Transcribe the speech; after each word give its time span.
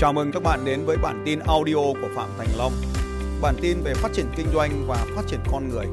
Chào 0.00 0.12
mừng 0.12 0.32
các 0.32 0.42
bạn 0.42 0.64
đến 0.64 0.84
với 0.84 0.96
bản 0.96 1.22
tin 1.26 1.38
audio 1.38 1.74
của 1.74 2.08
Phạm 2.16 2.28
Thành 2.38 2.48
Long. 2.58 2.72
Bản 3.42 3.54
tin 3.62 3.82
về 3.84 3.94
phát 3.94 4.08
triển 4.12 4.26
kinh 4.36 4.46
doanh 4.54 4.84
và 4.86 5.06
phát 5.16 5.22
triển 5.28 5.40
con 5.52 5.68
người. 5.68 5.86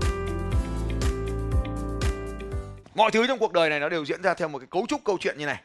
Mọi 2.96 3.12
thứ 3.12 3.28
trong 3.28 3.40
cuộc 3.40 3.54
đời 3.54 3.70
này 3.70 3.80
nó 3.80 3.90
đều 3.90 4.06
diễn 4.06 4.22
ra 4.22 4.34
theo 4.34 4.48
một 4.48 4.60
cái 4.60 4.68
cấu 4.72 4.86
trúc 4.88 5.04
câu 5.04 5.18
chuyện 5.20 5.38
như 5.38 5.46
này. 5.46 5.62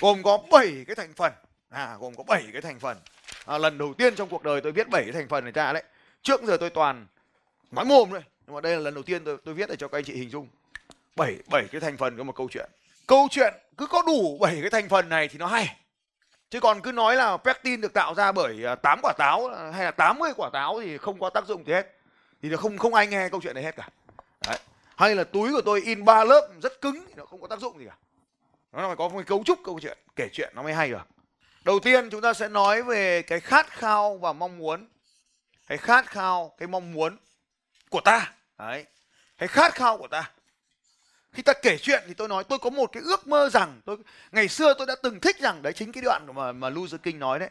Gồm 0.00 0.22
có 0.22 0.38
7 0.52 0.84
cái 0.86 0.96
thành 0.96 1.12
phần. 1.16 1.32
À 1.70 1.96
gồm 2.00 2.14
có 2.14 2.24
7 2.28 2.42
cái 2.52 2.62
thành 2.62 2.78
phần. 2.78 2.96
À, 3.46 3.58
lần 3.58 3.78
đầu 3.78 3.94
tiên 3.94 4.14
trong 4.14 4.28
cuộc 4.28 4.42
đời 4.42 4.60
tôi 4.60 4.72
viết 4.72 4.88
7 4.88 5.02
cái 5.02 5.12
thành 5.12 5.28
phần 5.28 5.44
này 5.44 5.52
ra 5.52 5.72
đấy. 5.72 5.82
Trước 6.22 6.42
giờ 6.42 6.56
tôi 6.56 6.70
toàn 6.70 7.06
nói 7.70 7.84
mồm 7.84 8.10
thôi. 8.10 8.22
Nhưng 8.46 8.54
mà 8.54 8.60
đây 8.60 8.76
là 8.76 8.80
lần 8.80 8.94
đầu 8.94 9.02
tiên 9.02 9.24
tôi 9.24 9.36
tôi 9.44 9.54
viết 9.54 9.68
để 9.68 9.76
cho 9.76 9.88
các 9.88 9.98
anh 9.98 10.04
chị 10.04 10.14
hình 10.14 10.30
dung. 10.30 10.48
7 11.16 11.36
7 11.50 11.64
cái 11.72 11.80
thành 11.80 11.96
phần 11.96 12.16
của 12.16 12.24
một 12.24 12.36
câu 12.36 12.48
chuyện. 12.50 12.70
Câu 13.06 13.28
chuyện 13.30 13.54
cứ 13.76 13.86
có 13.86 14.02
đủ 14.06 14.38
7 14.40 14.58
cái 14.60 14.70
thành 14.70 14.88
phần 14.88 15.08
này 15.08 15.28
thì 15.28 15.38
nó 15.38 15.46
hay 15.46 15.76
chứ 16.52 16.60
còn 16.60 16.82
cứ 16.82 16.92
nói 16.92 17.16
là 17.16 17.36
pectin 17.36 17.80
được 17.80 17.92
tạo 17.92 18.14
ra 18.14 18.32
bởi 18.32 18.64
à, 18.64 18.74
8 18.74 19.00
quả 19.02 19.12
táo 19.18 19.46
à, 19.46 19.70
hay 19.70 19.84
là 19.84 19.90
80 19.90 20.32
quả 20.36 20.50
táo 20.52 20.80
thì 20.80 20.98
không 20.98 21.20
có 21.20 21.30
tác 21.30 21.46
dụng 21.46 21.66
gì 21.66 21.72
hết. 21.72 21.86
Thì 22.42 22.48
nó 22.48 22.56
không 22.56 22.78
không 22.78 22.94
ai 22.94 23.06
nghe 23.06 23.28
câu 23.28 23.40
chuyện 23.42 23.54
này 23.54 23.64
hết 23.64 23.76
cả. 23.76 23.88
Đấy. 24.48 24.58
hay 24.96 25.14
là 25.14 25.24
túi 25.24 25.52
của 25.52 25.60
tôi 25.64 25.80
in 25.80 26.04
ba 26.04 26.24
lớp 26.24 26.50
rất 26.62 26.80
cứng 26.80 27.04
thì 27.08 27.14
nó 27.16 27.24
không 27.24 27.40
có 27.40 27.46
tác 27.46 27.58
dụng 27.58 27.78
gì 27.78 27.84
cả. 27.88 27.96
Nó 28.72 28.86
phải 28.86 28.96
có 28.96 29.08
một 29.08 29.22
cấu 29.26 29.42
trúc 29.44 29.58
câu 29.64 29.80
chuyện, 29.82 29.98
kể 30.16 30.28
chuyện 30.32 30.52
nó 30.54 30.62
mới 30.62 30.74
hay 30.74 30.90
được. 30.90 31.06
Đầu 31.64 31.78
tiên 31.78 32.10
chúng 32.10 32.20
ta 32.20 32.32
sẽ 32.32 32.48
nói 32.48 32.82
về 32.82 33.22
cái 33.22 33.40
khát 33.40 33.66
khao 33.70 34.16
và 34.16 34.32
mong 34.32 34.58
muốn. 34.58 34.88
Cái 35.66 35.78
khát 35.78 36.06
khao, 36.06 36.54
cái 36.58 36.68
mong 36.68 36.92
muốn 36.92 37.16
của 37.90 38.00
ta. 38.00 38.32
Đấy. 38.58 38.86
Cái 39.38 39.48
khát 39.48 39.74
khao 39.74 39.98
của 39.98 40.08
ta 40.08 40.30
khi 41.32 41.42
ta 41.42 41.52
kể 41.52 41.78
chuyện 41.78 42.04
thì 42.06 42.14
tôi 42.14 42.28
nói, 42.28 42.44
tôi 42.44 42.58
có 42.58 42.70
một 42.70 42.92
cái 42.92 43.02
ước 43.02 43.26
mơ 43.26 43.48
rằng 43.48 43.80
tôi, 43.84 43.96
ngày 44.32 44.48
xưa 44.48 44.74
tôi 44.78 44.86
đã 44.86 44.94
từng 45.02 45.20
thích 45.20 45.40
rằng, 45.40 45.62
đấy 45.62 45.72
chính 45.72 45.92
cái 45.92 46.02
đoạn 46.02 46.26
mà 46.34 46.52
mà 46.52 46.68
Luther 46.68 47.00
King 47.02 47.18
nói 47.18 47.38
đấy. 47.38 47.50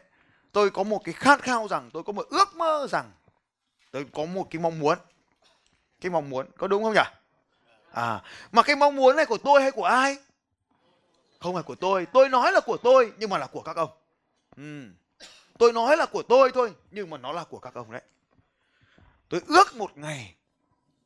Tôi 0.52 0.70
có 0.70 0.82
một 0.82 1.04
cái 1.04 1.14
khát 1.14 1.42
khao 1.42 1.68
rằng, 1.68 1.90
tôi 1.92 2.02
có 2.02 2.12
một 2.12 2.26
ước 2.30 2.56
mơ 2.56 2.86
rằng 2.90 3.12
tôi 3.90 4.06
có 4.12 4.24
một 4.24 4.46
cái 4.50 4.62
mong 4.62 4.78
muốn. 4.78 4.98
Cái 6.00 6.10
mong 6.10 6.30
muốn, 6.30 6.46
có 6.56 6.66
đúng 6.66 6.82
không 6.82 6.94
nhỉ? 6.94 7.00
À 7.92 8.22
mà 8.52 8.62
cái 8.62 8.76
mong 8.76 8.96
muốn 8.96 9.16
này 9.16 9.26
của 9.26 9.38
tôi 9.38 9.62
hay 9.62 9.70
của 9.70 9.84
ai? 9.84 10.16
Không 11.40 11.54
phải 11.54 11.62
của 11.62 11.74
tôi 11.74 12.06
tôi 12.12 12.28
nói 12.28 12.52
là 12.52 12.60
của 12.60 12.76
tôi, 12.76 13.12
nhưng 13.18 13.30
mà 13.30 13.38
là 13.38 13.46
của 13.46 13.62
các 13.62 13.76
ông. 13.76 13.90
Ừ. 14.56 14.82
tôi 15.58 15.72
nói 15.72 15.96
là 15.96 16.06
của 16.06 16.22
tôi 16.22 16.50
thôi, 16.54 16.72
nhưng 16.90 17.10
mà 17.10 17.18
nó 17.18 17.32
là 17.32 17.44
của 17.44 17.58
các 17.58 17.74
ông 17.74 17.92
đấy. 17.92 18.02
Tôi 19.28 19.40
ước 19.46 19.76
một 19.76 19.90
ngày 19.98 20.34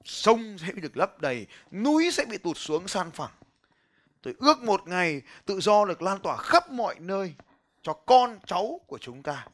sông 0.06 0.58
sẽ 0.58 0.72
bị 0.72 0.80
được 0.80 0.96
lấp 0.96 1.20
đầy, 1.20 1.46
núi 1.70 2.10
sẽ 2.12 2.24
bị 2.24 2.38
tụt 2.38 2.56
xuống 2.56 2.88
san 2.88 3.10
phẳng. 3.10 3.30
Tôi 4.22 4.34
ước 4.38 4.62
một 4.62 4.88
ngày 4.88 5.22
tự 5.44 5.60
do 5.60 5.84
được 5.84 6.02
lan 6.02 6.18
tỏa 6.18 6.36
khắp 6.36 6.70
mọi 6.70 6.94
nơi 6.98 7.34
cho 7.82 7.92
con 7.92 8.38
cháu 8.46 8.80
của 8.86 8.98
chúng 8.98 9.22
ta. 9.22 9.46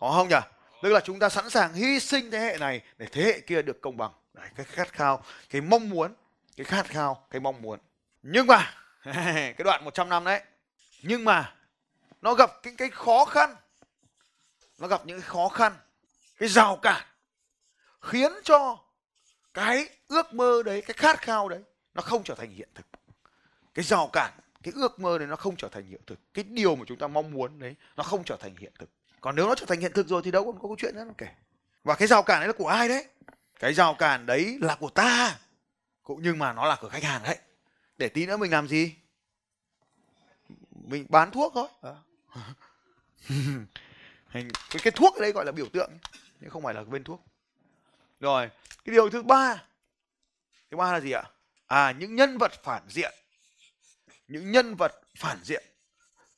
Có 0.00 0.12
không 0.16 0.28
nhỉ? 0.28 0.36
Tức 0.82 0.88
là 0.88 1.00
chúng 1.00 1.18
ta 1.18 1.28
sẵn 1.28 1.50
sàng 1.50 1.74
hy 1.74 2.00
sinh 2.00 2.30
thế 2.30 2.38
hệ 2.38 2.56
này 2.60 2.80
để 2.98 3.06
thế 3.12 3.22
hệ 3.22 3.40
kia 3.40 3.62
được 3.62 3.80
công 3.80 3.96
bằng. 3.96 4.12
Đấy, 4.34 4.48
cái 4.56 4.66
khát 4.66 4.92
khao, 4.92 5.22
cái 5.50 5.60
mong 5.60 5.90
muốn, 5.90 6.14
cái 6.56 6.64
khát 6.64 6.86
khao, 6.86 7.26
cái 7.30 7.40
mong 7.40 7.62
muốn. 7.62 7.78
Nhưng 8.22 8.46
mà, 8.46 8.74
cái 9.14 9.64
đoạn 9.64 9.84
100 9.84 10.08
năm 10.08 10.24
đấy, 10.24 10.42
nhưng 11.02 11.24
mà 11.24 11.54
nó 12.22 12.34
gặp 12.34 12.50
cái, 12.62 12.74
cái 12.76 12.90
khó 12.90 13.24
khăn, 13.24 13.56
nó 14.78 14.88
gặp 14.88 15.06
những 15.06 15.20
cái 15.20 15.28
khó 15.28 15.48
khăn, 15.48 15.72
cái 16.38 16.48
rào 16.48 16.76
cản 16.76 17.06
khiến 18.00 18.32
cho 18.44 18.78
cái 19.58 19.88
ước 20.08 20.34
mơ 20.34 20.62
đấy 20.64 20.82
cái 20.82 20.94
khát 20.94 21.22
khao 21.22 21.48
đấy 21.48 21.60
nó 21.94 22.02
không 22.02 22.24
trở 22.24 22.34
thành 22.34 22.50
hiện 22.50 22.68
thực. 22.74 22.86
Cái 23.74 23.84
rào 23.84 24.10
cản 24.12 24.32
cái 24.62 24.72
ước 24.76 25.00
mơ 25.00 25.18
đấy 25.18 25.28
nó 25.28 25.36
không 25.36 25.56
trở 25.56 25.68
thành 25.68 25.86
hiện 25.86 26.00
thực. 26.06 26.18
Cái 26.34 26.44
điều 26.44 26.76
mà 26.76 26.84
chúng 26.86 26.98
ta 26.98 27.06
mong 27.06 27.30
muốn 27.30 27.58
đấy 27.58 27.74
nó 27.96 28.02
không 28.02 28.24
trở 28.24 28.36
thành 28.40 28.56
hiện 28.56 28.72
thực. 28.78 28.90
Còn 29.20 29.36
nếu 29.36 29.48
nó 29.48 29.54
trở 29.54 29.66
thành 29.66 29.80
hiện 29.80 29.92
thực 29.92 30.08
rồi 30.08 30.22
thì 30.24 30.30
đâu 30.30 30.44
còn 30.44 30.54
có 30.54 30.62
câu 30.62 30.76
chuyện 30.78 30.94
nữa 30.94 31.04
kể. 31.18 31.26
Và 31.84 31.94
cái 31.94 32.08
rào 32.08 32.22
cản 32.22 32.40
đấy 32.40 32.46
là 32.46 32.52
của 32.52 32.68
ai 32.68 32.88
đấy? 32.88 33.06
Cái 33.60 33.74
rào 33.74 33.94
cản 33.94 34.26
đấy 34.26 34.58
là 34.60 34.74
của 34.74 34.90
ta 34.90 35.38
cũng 36.02 36.20
nhưng 36.22 36.38
mà 36.38 36.52
nó 36.52 36.68
là 36.68 36.76
của 36.80 36.88
khách 36.88 37.04
hàng 37.04 37.22
đấy. 37.22 37.38
Để 37.98 38.08
tí 38.08 38.26
nữa 38.26 38.36
mình 38.36 38.50
làm 38.50 38.68
gì? 38.68 38.94
Mình 40.84 41.06
bán 41.08 41.30
thuốc 41.30 41.52
thôi. 41.54 41.68
À. 44.28 44.42
cái, 44.70 44.80
cái 44.82 44.90
thuốc 44.90 45.14
ở 45.14 45.20
đây 45.20 45.32
gọi 45.32 45.44
là 45.44 45.52
biểu 45.52 45.66
tượng 45.72 45.90
nhưng 46.40 46.50
không 46.50 46.62
phải 46.62 46.74
là 46.74 46.84
bên 46.84 47.04
thuốc 47.04 47.24
rồi, 48.20 48.50
cái 48.84 48.92
điều 48.92 49.10
thứ 49.10 49.22
ba. 49.22 49.64
Thứ 50.70 50.76
ba 50.76 50.92
là 50.92 51.00
gì 51.00 51.10
ạ? 51.10 51.22
À 51.66 51.92
những 51.98 52.16
nhân 52.16 52.38
vật 52.38 52.52
phản 52.62 52.82
diện. 52.88 53.14
Những 54.28 54.52
nhân 54.52 54.74
vật 54.74 55.00
phản 55.16 55.38
diện. 55.44 55.64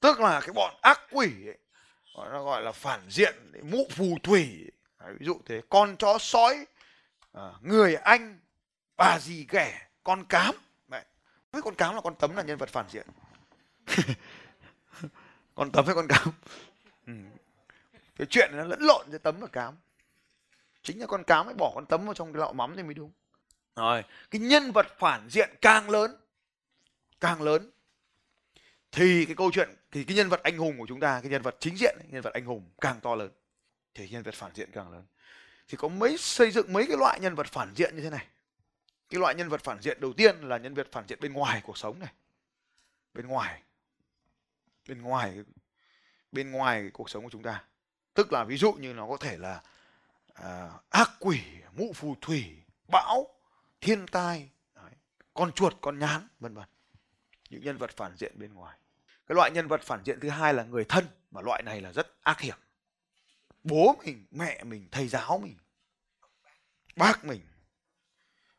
Tức 0.00 0.20
là 0.20 0.40
cái 0.40 0.52
bọn 0.52 0.74
ác 0.82 1.00
quỷ 1.10 1.46
ấy, 1.46 1.58
gọi 2.14 2.30
nó 2.32 2.44
gọi 2.44 2.62
là 2.62 2.72
phản 2.72 3.00
diện 3.10 3.34
mụ 3.62 3.86
phù 3.90 4.18
thủy 4.22 4.70
Đấy, 5.00 5.14
ví 5.18 5.26
dụ 5.26 5.40
thế 5.46 5.60
con 5.68 5.96
chó 5.96 6.18
sói 6.18 6.66
à, 7.32 7.52
người 7.60 7.94
anh 7.94 8.38
bà 8.96 9.18
gì 9.18 9.46
ghẻ 9.50 9.88
con 10.02 10.24
cám 10.24 10.54
Đấy. 10.88 11.04
với 11.52 11.62
con 11.62 11.74
cám 11.74 11.94
là 11.94 12.00
con 12.00 12.14
tấm 12.14 12.36
là 12.36 12.42
nhân 12.42 12.56
vật 12.58 12.68
phản 12.68 12.86
diện 12.90 13.06
con 15.54 15.70
tấm 15.72 15.84
với 15.84 15.94
con 15.94 16.08
cám 16.08 16.28
ừ. 17.06 17.12
cái 18.16 18.26
chuyện 18.30 18.50
nó 18.52 18.64
lẫn 18.64 18.80
lộn 18.80 19.10
giữa 19.10 19.18
tấm 19.18 19.40
và 19.40 19.46
cám 19.46 19.76
chính 20.82 21.00
là 21.00 21.06
con 21.06 21.24
cá 21.24 21.42
mới 21.42 21.54
bỏ 21.54 21.72
con 21.74 21.86
tấm 21.86 22.04
vào 22.04 22.14
trong 22.14 22.32
cái 22.32 22.40
lọ 22.40 22.52
mắm 22.52 22.74
thì 22.76 22.82
mới 22.82 22.94
đúng. 22.94 23.10
Rồi. 23.76 24.02
Cái 24.30 24.40
nhân 24.40 24.72
vật 24.72 24.86
phản 24.98 25.28
diện 25.28 25.50
càng 25.60 25.90
lớn 25.90 26.16
càng 27.20 27.42
lớn 27.42 27.70
thì 28.92 29.24
cái 29.26 29.36
câu 29.36 29.50
chuyện 29.52 29.68
thì 29.90 30.04
cái 30.04 30.16
nhân 30.16 30.28
vật 30.28 30.42
anh 30.42 30.58
hùng 30.58 30.78
của 30.78 30.86
chúng 30.88 31.00
ta 31.00 31.20
cái 31.22 31.30
nhân 31.30 31.42
vật 31.42 31.56
chính 31.60 31.76
diện 31.76 31.96
nhân 32.08 32.22
vật 32.22 32.34
anh 32.34 32.44
hùng 32.44 32.70
càng 32.80 33.00
to 33.00 33.14
lớn 33.14 33.30
thì 33.94 34.08
nhân 34.08 34.22
vật 34.22 34.34
phản 34.34 34.54
diện 34.54 34.70
càng 34.72 34.92
lớn. 34.92 35.04
Thì 35.68 35.76
có 35.76 35.88
mấy 35.88 36.16
xây 36.18 36.50
dựng 36.50 36.72
mấy 36.72 36.86
cái 36.86 36.96
loại 36.96 37.20
nhân 37.20 37.34
vật 37.34 37.46
phản 37.46 37.74
diện 37.74 37.96
như 37.96 38.02
thế 38.02 38.10
này. 38.10 38.26
Cái 39.08 39.20
loại 39.20 39.34
nhân 39.34 39.48
vật 39.48 39.60
phản 39.60 39.80
diện 39.80 40.00
đầu 40.00 40.12
tiên 40.12 40.40
là 40.40 40.58
nhân 40.58 40.74
vật 40.74 40.88
phản 40.92 41.04
diện 41.08 41.18
bên 41.20 41.32
ngoài 41.32 41.60
cuộc 41.64 41.78
sống 41.78 41.98
này. 41.98 42.12
Bên 43.14 43.26
ngoài 43.26 43.62
bên 44.88 45.02
ngoài 45.02 45.44
bên 46.32 46.50
ngoài 46.50 46.90
cuộc 46.92 47.10
sống 47.10 47.24
của 47.24 47.30
chúng 47.30 47.42
ta. 47.42 47.64
Tức 48.14 48.32
là 48.32 48.44
ví 48.44 48.56
dụ 48.56 48.72
như 48.72 48.94
nó 48.94 49.06
có 49.08 49.16
thể 49.16 49.36
là 49.38 49.62
à, 50.42 50.70
ác 50.90 51.10
quỷ 51.20 51.40
mụ 51.76 51.92
phù 51.92 52.14
thủy 52.20 52.62
bão 52.88 53.26
thiên 53.80 54.06
tai 54.06 54.50
đấy, 54.74 54.92
con 55.34 55.52
chuột 55.52 55.74
con 55.80 55.98
nhán 55.98 56.28
vân 56.40 56.54
vân. 56.54 56.68
Những 57.50 57.62
nhân 57.64 57.76
vật 57.76 57.90
phản 57.96 58.16
diện 58.16 58.32
bên 58.38 58.54
ngoài. 58.54 58.78
Cái 59.26 59.36
loại 59.36 59.50
nhân 59.50 59.68
vật 59.68 59.82
phản 59.82 60.04
diện 60.04 60.20
thứ 60.20 60.28
hai 60.28 60.54
là 60.54 60.64
người 60.64 60.84
thân 60.84 61.06
mà 61.30 61.40
loại 61.40 61.62
này 61.62 61.80
là 61.80 61.92
rất 61.92 62.22
ác 62.22 62.40
hiểm. 62.40 62.56
Bố 63.64 63.96
mình 64.04 64.26
mẹ 64.30 64.64
mình 64.64 64.88
thầy 64.90 65.08
giáo 65.08 65.38
mình 65.38 65.56
bác 66.96 67.24
mình 67.24 67.40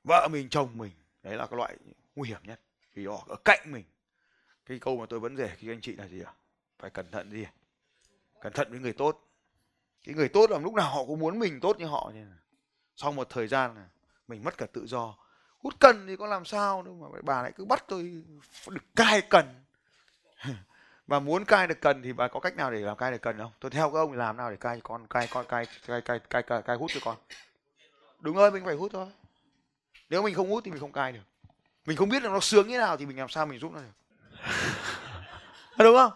vợ 0.03 0.27
mình 0.31 0.49
chồng 0.49 0.77
mình 0.77 0.91
đấy 1.23 1.37
là 1.37 1.47
cái 1.47 1.57
loại 1.57 1.77
nguy 2.15 2.29
hiểm 2.29 2.41
nhất. 2.43 2.61
Vì 2.93 3.05
họ 3.05 3.25
ở 3.27 3.35
cạnh 3.45 3.71
mình. 3.71 3.85
Cái 4.65 4.79
câu 4.79 4.97
mà 4.97 5.05
tôi 5.09 5.19
vẫn 5.19 5.37
rể 5.37 5.55
khi 5.57 5.69
anh 5.69 5.81
chị 5.81 5.95
là 5.95 6.07
gì 6.07 6.21
ạ? 6.21 6.33
Phải 6.79 6.89
cẩn 6.89 7.11
thận 7.11 7.31
gì 7.31 7.45
cẩn 8.41 8.53
thận 8.53 8.71
với 8.71 8.79
người 8.79 8.93
tốt 8.93 9.30
cái 10.03 10.15
người 10.15 10.29
tốt 10.29 10.51
là 10.51 10.59
lúc 10.59 10.73
nào 10.73 10.89
họ 10.89 11.05
cũng 11.05 11.19
muốn 11.19 11.39
mình 11.39 11.59
tốt 11.59 11.79
như 11.79 11.85
họ 11.85 12.11
như 12.13 12.25
sau 12.95 13.11
một 13.11 13.29
thời 13.29 13.47
gian 13.47 13.75
là 13.75 13.85
mình 14.27 14.43
mất 14.43 14.57
cả 14.57 14.65
tự 14.73 14.87
do. 14.87 15.15
Hút 15.59 15.73
cần 15.79 16.07
thì 16.07 16.15
có 16.15 16.27
làm 16.27 16.45
sao 16.45 16.81
đâu 16.83 16.95
mà 16.95 17.19
bà 17.23 17.41
lại 17.41 17.51
cứ 17.55 17.65
bắt 17.65 17.83
tôi 17.87 18.23
được 18.67 18.83
cai 18.95 19.21
cần. 19.21 19.63
Và 21.07 21.19
muốn 21.19 21.45
cai 21.45 21.67
được 21.67 21.81
cần 21.81 22.01
thì 22.03 22.13
bà 22.13 22.27
có 22.27 22.39
cách 22.39 22.55
nào 22.55 22.71
để 22.71 22.79
làm 22.79 22.97
cai 22.97 23.11
được 23.11 23.21
cần 23.21 23.37
không? 23.37 23.51
Tôi 23.59 23.71
theo 23.71 23.91
các 23.91 23.99
ông 23.99 24.13
làm 24.13 24.37
nào 24.37 24.51
để 24.51 24.57
cai 24.57 24.81
con 24.83 25.07
cai 25.07 25.27
con 25.31 25.45
cai 25.45 25.65
cai 25.87 26.01
cai 26.01 26.19
cai 26.19 26.43
cai, 26.43 26.61
cai 26.61 26.77
hút 26.77 26.91
cho 26.93 26.99
con. 27.03 27.17
Đúng 28.19 28.35
rồi 28.35 28.51
mình 28.51 28.65
phải 28.65 28.75
hút 28.75 28.91
thôi. 28.93 29.07
Nếu 30.09 30.21
mình 30.21 30.35
không 30.35 30.49
hút 30.49 30.63
thì 30.65 30.71
mình 30.71 30.79
không 30.79 30.91
cai 30.91 31.11
được. 31.11 31.23
Mình 31.85 31.97
không 31.97 32.09
biết 32.09 32.23
là 32.23 32.29
nó 32.29 32.39
sướng 32.39 32.67
như 32.67 32.77
nào 32.77 32.97
thì 32.97 33.05
mình 33.05 33.17
làm 33.17 33.29
sao 33.29 33.45
mình 33.45 33.59
giúp 33.59 33.71
nó 33.73 33.79
được. 33.79 33.93
Đúng 35.77 35.95
không? 35.95 36.11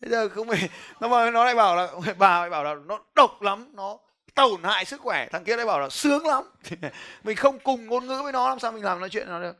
Bây 0.00 0.10
giờ 0.10 0.28
không 0.28 0.48
phải 0.48 0.68
nó 1.00 1.08
mà 1.08 1.30
nó 1.30 1.44
lại 1.44 1.54
bảo 1.54 1.76
là 1.76 1.88
bà 2.18 2.40
lại 2.40 2.50
bảo 2.50 2.64
là 2.64 2.74
nó 2.74 2.98
độc 3.14 3.42
lắm 3.42 3.70
nó 3.74 3.98
tổn 4.36 4.62
hại 4.62 4.84
sức 4.84 5.00
khỏe. 5.00 5.28
Thằng 5.32 5.44
kia 5.44 5.56
lại 5.56 5.66
bảo 5.66 5.80
là 5.80 5.88
sướng 5.88 6.26
lắm. 6.26 6.44
Mình 7.24 7.36
không 7.36 7.58
cùng 7.58 7.86
ngôn 7.86 8.06
ngữ 8.06 8.22
với 8.22 8.32
nó 8.32 8.48
làm 8.48 8.58
sao 8.58 8.72
mình 8.72 8.84
làm 8.84 9.00
nói 9.00 9.08
chuyện 9.08 9.28
nó 9.28 9.40
được? 9.40 9.56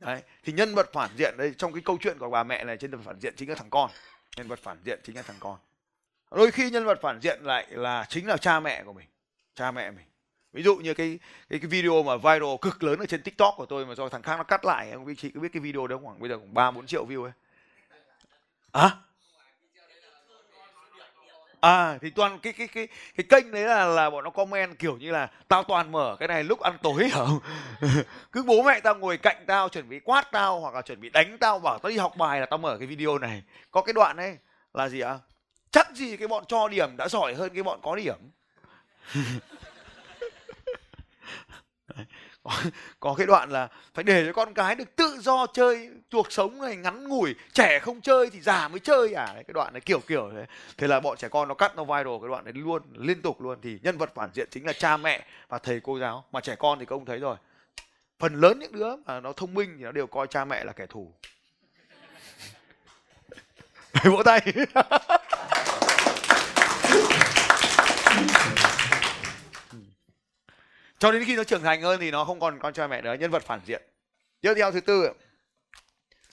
Đấy 0.00 0.22
thì 0.44 0.52
nhân 0.52 0.74
vật 0.74 0.90
phản 0.92 1.10
diện 1.16 1.34
đây 1.38 1.54
trong 1.58 1.72
cái 1.72 1.82
câu 1.84 1.98
chuyện 2.00 2.18
của 2.18 2.30
bà 2.30 2.42
mẹ 2.44 2.64
này 2.64 2.76
trên 2.76 3.02
phản 3.02 3.20
diện 3.20 3.34
chính 3.36 3.48
là 3.48 3.54
thằng 3.54 3.70
con. 3.70 3.90
Nhân 4.36 4.48
vật 4.48 4.58
phản 4.62 4.78
diện 4.84 5.00
chính 5.04 5.16
là 5.16 5.22
thằng 5.22 5.36
con. 5.40 5.56
Đôi 6.30 6.50
khi 6.50 6.70
nhân 6.70 6.84
vật 6.84 6.98
phản 7.02 7.20
diện 7.20 7.42
lại 7.42 7.66
là 7.70 8.06
chính 8.08 8.26
là 8.26 8.36
cha 8.36 8.60
mẹ 8.60 8.82
của 8.82 8.92
mình. 8.92 9.06
Cha 9.54 9.70
mẹ 9.70 9.90
mình. 9.90 10.04
Ví 10.52 10.62
dụ 10.62 10.76
như 10.76 10.94
cái 10.94 11.18
cái, 11.50 11.58
cái 11.58 11.68
video 11.68 12.02
mà 12.02 12.16
viral 12.16 12.56
cực 12.60 12.82
lớn 12.82 12.98
ở 12.98 13.06
trên 13.06 13.22
tiktok 13.22 13.54
của 13.56 13.66
tôi 13.66 13.86
mà 13.86 13.94
do 13.94 14.08
thằng 14.08 14.22
khác 14.22 14.36
nó 14.36 14.42
cắt 14.42 14.64
lại 14.64 14.90
em 14.90 15.14
chị 15.16 15.30
có 15.34 15.40
biết 15.40 15.48
cái 15.52 15.60
video 15.60 15.86
đó 15.86 15.98
khoảng 16.02 16.20
bây 16.20 16.28
giờ 16.28 16.38
khoảng 16.38 16.54
ba 16.54 16.70
bốn 16.70 16.86
triệu 16.86 17.06
view 17.06 17.22
ấy. 17.22 17.32
À 18.72 18.96
à 21.62 21.98
thì 22.00 22.10
toàn 22.10 22.38
cái 22.38 22.52
cái 22.52 22.68
cái 22.68 22.88
cái 23.16 23.24
kênh 23.28 23.50
đấy 23.50 23.64
là 23.64 23.84
là 23.84 24.10
bọn 24.10 24.24
nó 24.24 24.30
comment 24.30 24.78
kiểu 24.78 24.96
như 24.96 25.10
là 25.10 25.28
tao 25.48 25.62
toàn 25.62 25.92
mở 25.92 26.16
cái 26.18 26.28
này 26.28 26.44
lúc 26.44 26.60
ăn 26.60 26.76
tối 26.82 27.08
hả 27.08 27.20
cứ 28.32 28.42
bố 28.42 28.62
mẹ 28.62 28.80
tao 28.80 28.94
ngồi 28.94 29.16
cạnh 29.16 29.44
tao 29.46 29.68
chuẩn 29.68 29.88
bị 29.88 30.00
quát 30.04 30.32
tao 30.32 30.60
hoặc 30.60 30.74
là 30.74 30.82
chuẩn 30.82 31.00
bị 31.00 31.10
đánh 31.10 31.38
tao, 31.38 31.58
bảo 31.58 31.78
tao 31.78 31.90
đi 31.90 31.96
học 31.96 32.16
bài 32.16 32.40
là 32.40 32.46
tao 32.46 32.58
mở 32.58 32.76
cái 32.78 32.86
video 32.86 33.18
này. 33.18 33.42
Có 33.70 33.82
cái 33.82 33.92
đoạn 33.92 34.16
đấy 34.16 34.38
là 34.74 34.88
gì 34.88 35.00
ạ? 35.00 35.18
Chắc 35.70 35.90
gì 35.94 36.16
cái 36.16 36.28
bọn 36.28 36.44
cho 36.48 36.68
điểm 36.68 36.96
đã 36.96 37.08
giỏi 37.08 37.34
hơn 37.34 37.50
cái 37.54 37.62
bọn 37.62 37.80
có 37.82 37.96
điểm? 37.96 38.16
có, 43.00 43.14
cái 43.18 43.26
đoạn 43.26 43.50
là 43.50 43.68
phải 43.94 44.04
để 44.04 44.26
cho 44.26 44.32
con 44.32 44.54
cái 44.54 44.74
được 44.74 44.96
tự 44.96 45.18
do 45.20 45.46
chơi 45.46 45.90
cuộc 46.12 46.32
sống 46.32 46.58
này 46.62 46.76
ngắn 46.76 47.08
ngủi 47.08 47.34
trẻ 47.52 47.78
không 47.78 48.00
chơi 48.00 48.30
thì 48.30 48.40
già 48.40 48.68
mới 48.68 48.80
chơi. 48.80 49.14
À 49.14 49.26
đấy, 49.34 49.44
cái 49.46 49.52
đoạn 49.54 49.72
này 49.72 49.80
kiểu 49.80 50.00
kiểu 50.00 50.30
thế. 50.34 50.46
Thế 50.78 50.86
là 50.86 51.00
bọn 51.00 51.16
trẻ 51.16 51.28
con 51.28 51.48
nó 51.48 51.54
cắt 51.54 51.76
nó 51.76 51.84
viral 51.84 52.14
cái 52.20 52.28
đoạn 52.28 52.44
đấy 52.44 52.54
luôn 52.56 52.82
liên 52.92 53.22
tục 53.22 53.40
luôn. 53.40 53.58
Thì 53.62 53.78
nhân 53.82 53.98
vật 53.98 54.14
phản 54.14 54.30
diện 54.34 54.48
chính 54.50 54.66
là 54.66 54.72
cha 54.72 54.96
mẹ 54.96 55.26
và 55.48 55.58
thầy 55.58 55.80
cô 55.80 55.98
giáo. 55.98 56.24
Mà 56.32 56.40
trẻ 56.40 56.54
con 56.58 56.78
thì 56.78 56.84
các 56.86 56.96
ông 56.96 57.04
thấy 57.04 57.18
rồi. 57.18 57.36
Phần 58.18 58.34
lớn 58.34 58.58
những 58.58 58.72
đứa 58.72 58.96
mà 58.96 59.20
nó 59.20 59.32
thông 59.32 59.54
minh 59.54 59.74
thì 59.78 59.84
nó 59.84 59.92
đều 59.92 60.06
coi 60.06 60.26
cha 60.26 60.44
mẹ 60.44 60.64
là 60.64 60.72
kẻ 60.72 60.86
thù. 60.86 61.12
Vỗ 64.04 64.22
tay. 64.22 64.40
cho 71.02 71.12
đến 71.12 71.24
khi 71.24 71.36
nó 71.36 71.44
trưởng 71.44 71.62
thành 71.62 71.82
hơn 71.82 72.00
thì 72.00 72.10
nó 72.10 72.24
không 72.24 72.40
còn 72.40 72.58
con 72.58 72.74
trai 72.74 72.88
mẹ 72.88 73.02
nữa 73.02 73.14
nhân 73.14 73.30
vật 73.30 73.42
phản 73.42 73.60
diện. 73.66 73.82
Tiếp 74.40 74.54
theo 74.56 74.72
thứ 74.72 74.80
tư. 74.80 75.10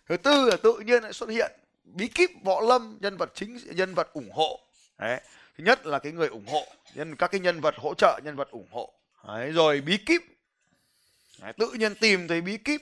Thứ 0.06 0.18
tư 0.18 0.50
là 0.50 0.58
tự 0.64 0.80
nhiên 0.80 1.04
lại 1.04 1.14
xuất 1.14 1.30
hiện. 1.30 1.52
Bí 1.84 2.08
kíp 2.08 2.30
võ 2.44 2.62
lâm 2.62 2.98
nhân 3.02 3.18
vật 3.18 3.32
chính 3.36 3.60
nhân 3.76 3.94
vật 3.94 4.14
ủng 4.14 4.32
hộ. 4.32 4.60
Đấy. 4.98 5.22
Thứ 5.58 5.64
nhất 5.64 5.86
là 5.86 6.00
cái 6.00 6.12
người 6.12 6.28
ủng 6.28 6.48
hộ 6.48 6.68
nhân 6.96 7.16
các 7.16 7.32
cái 7.32 7.42
nhân 7.42 7.62
vật 7.62 7.76
hỗ 7.78 7.94
trợ 7.94 8.20
nhân 8.24 8.36
vật 8.36 8.50
ủng 8.52 8.68
hộ. 8.72 8.94
Đấy, 9.28 9.52
rồi 9.52 9.82
bí 9.82 9.98
kíp. 9.98 10.22
Đấy, 11.42 11.54
tự 11.58 11.72
nhiên 11.72 11.96
tìm 11.96 12.28
thấy 12.28 12.42
bí 12.42 12.58
kíp 12.58 12.82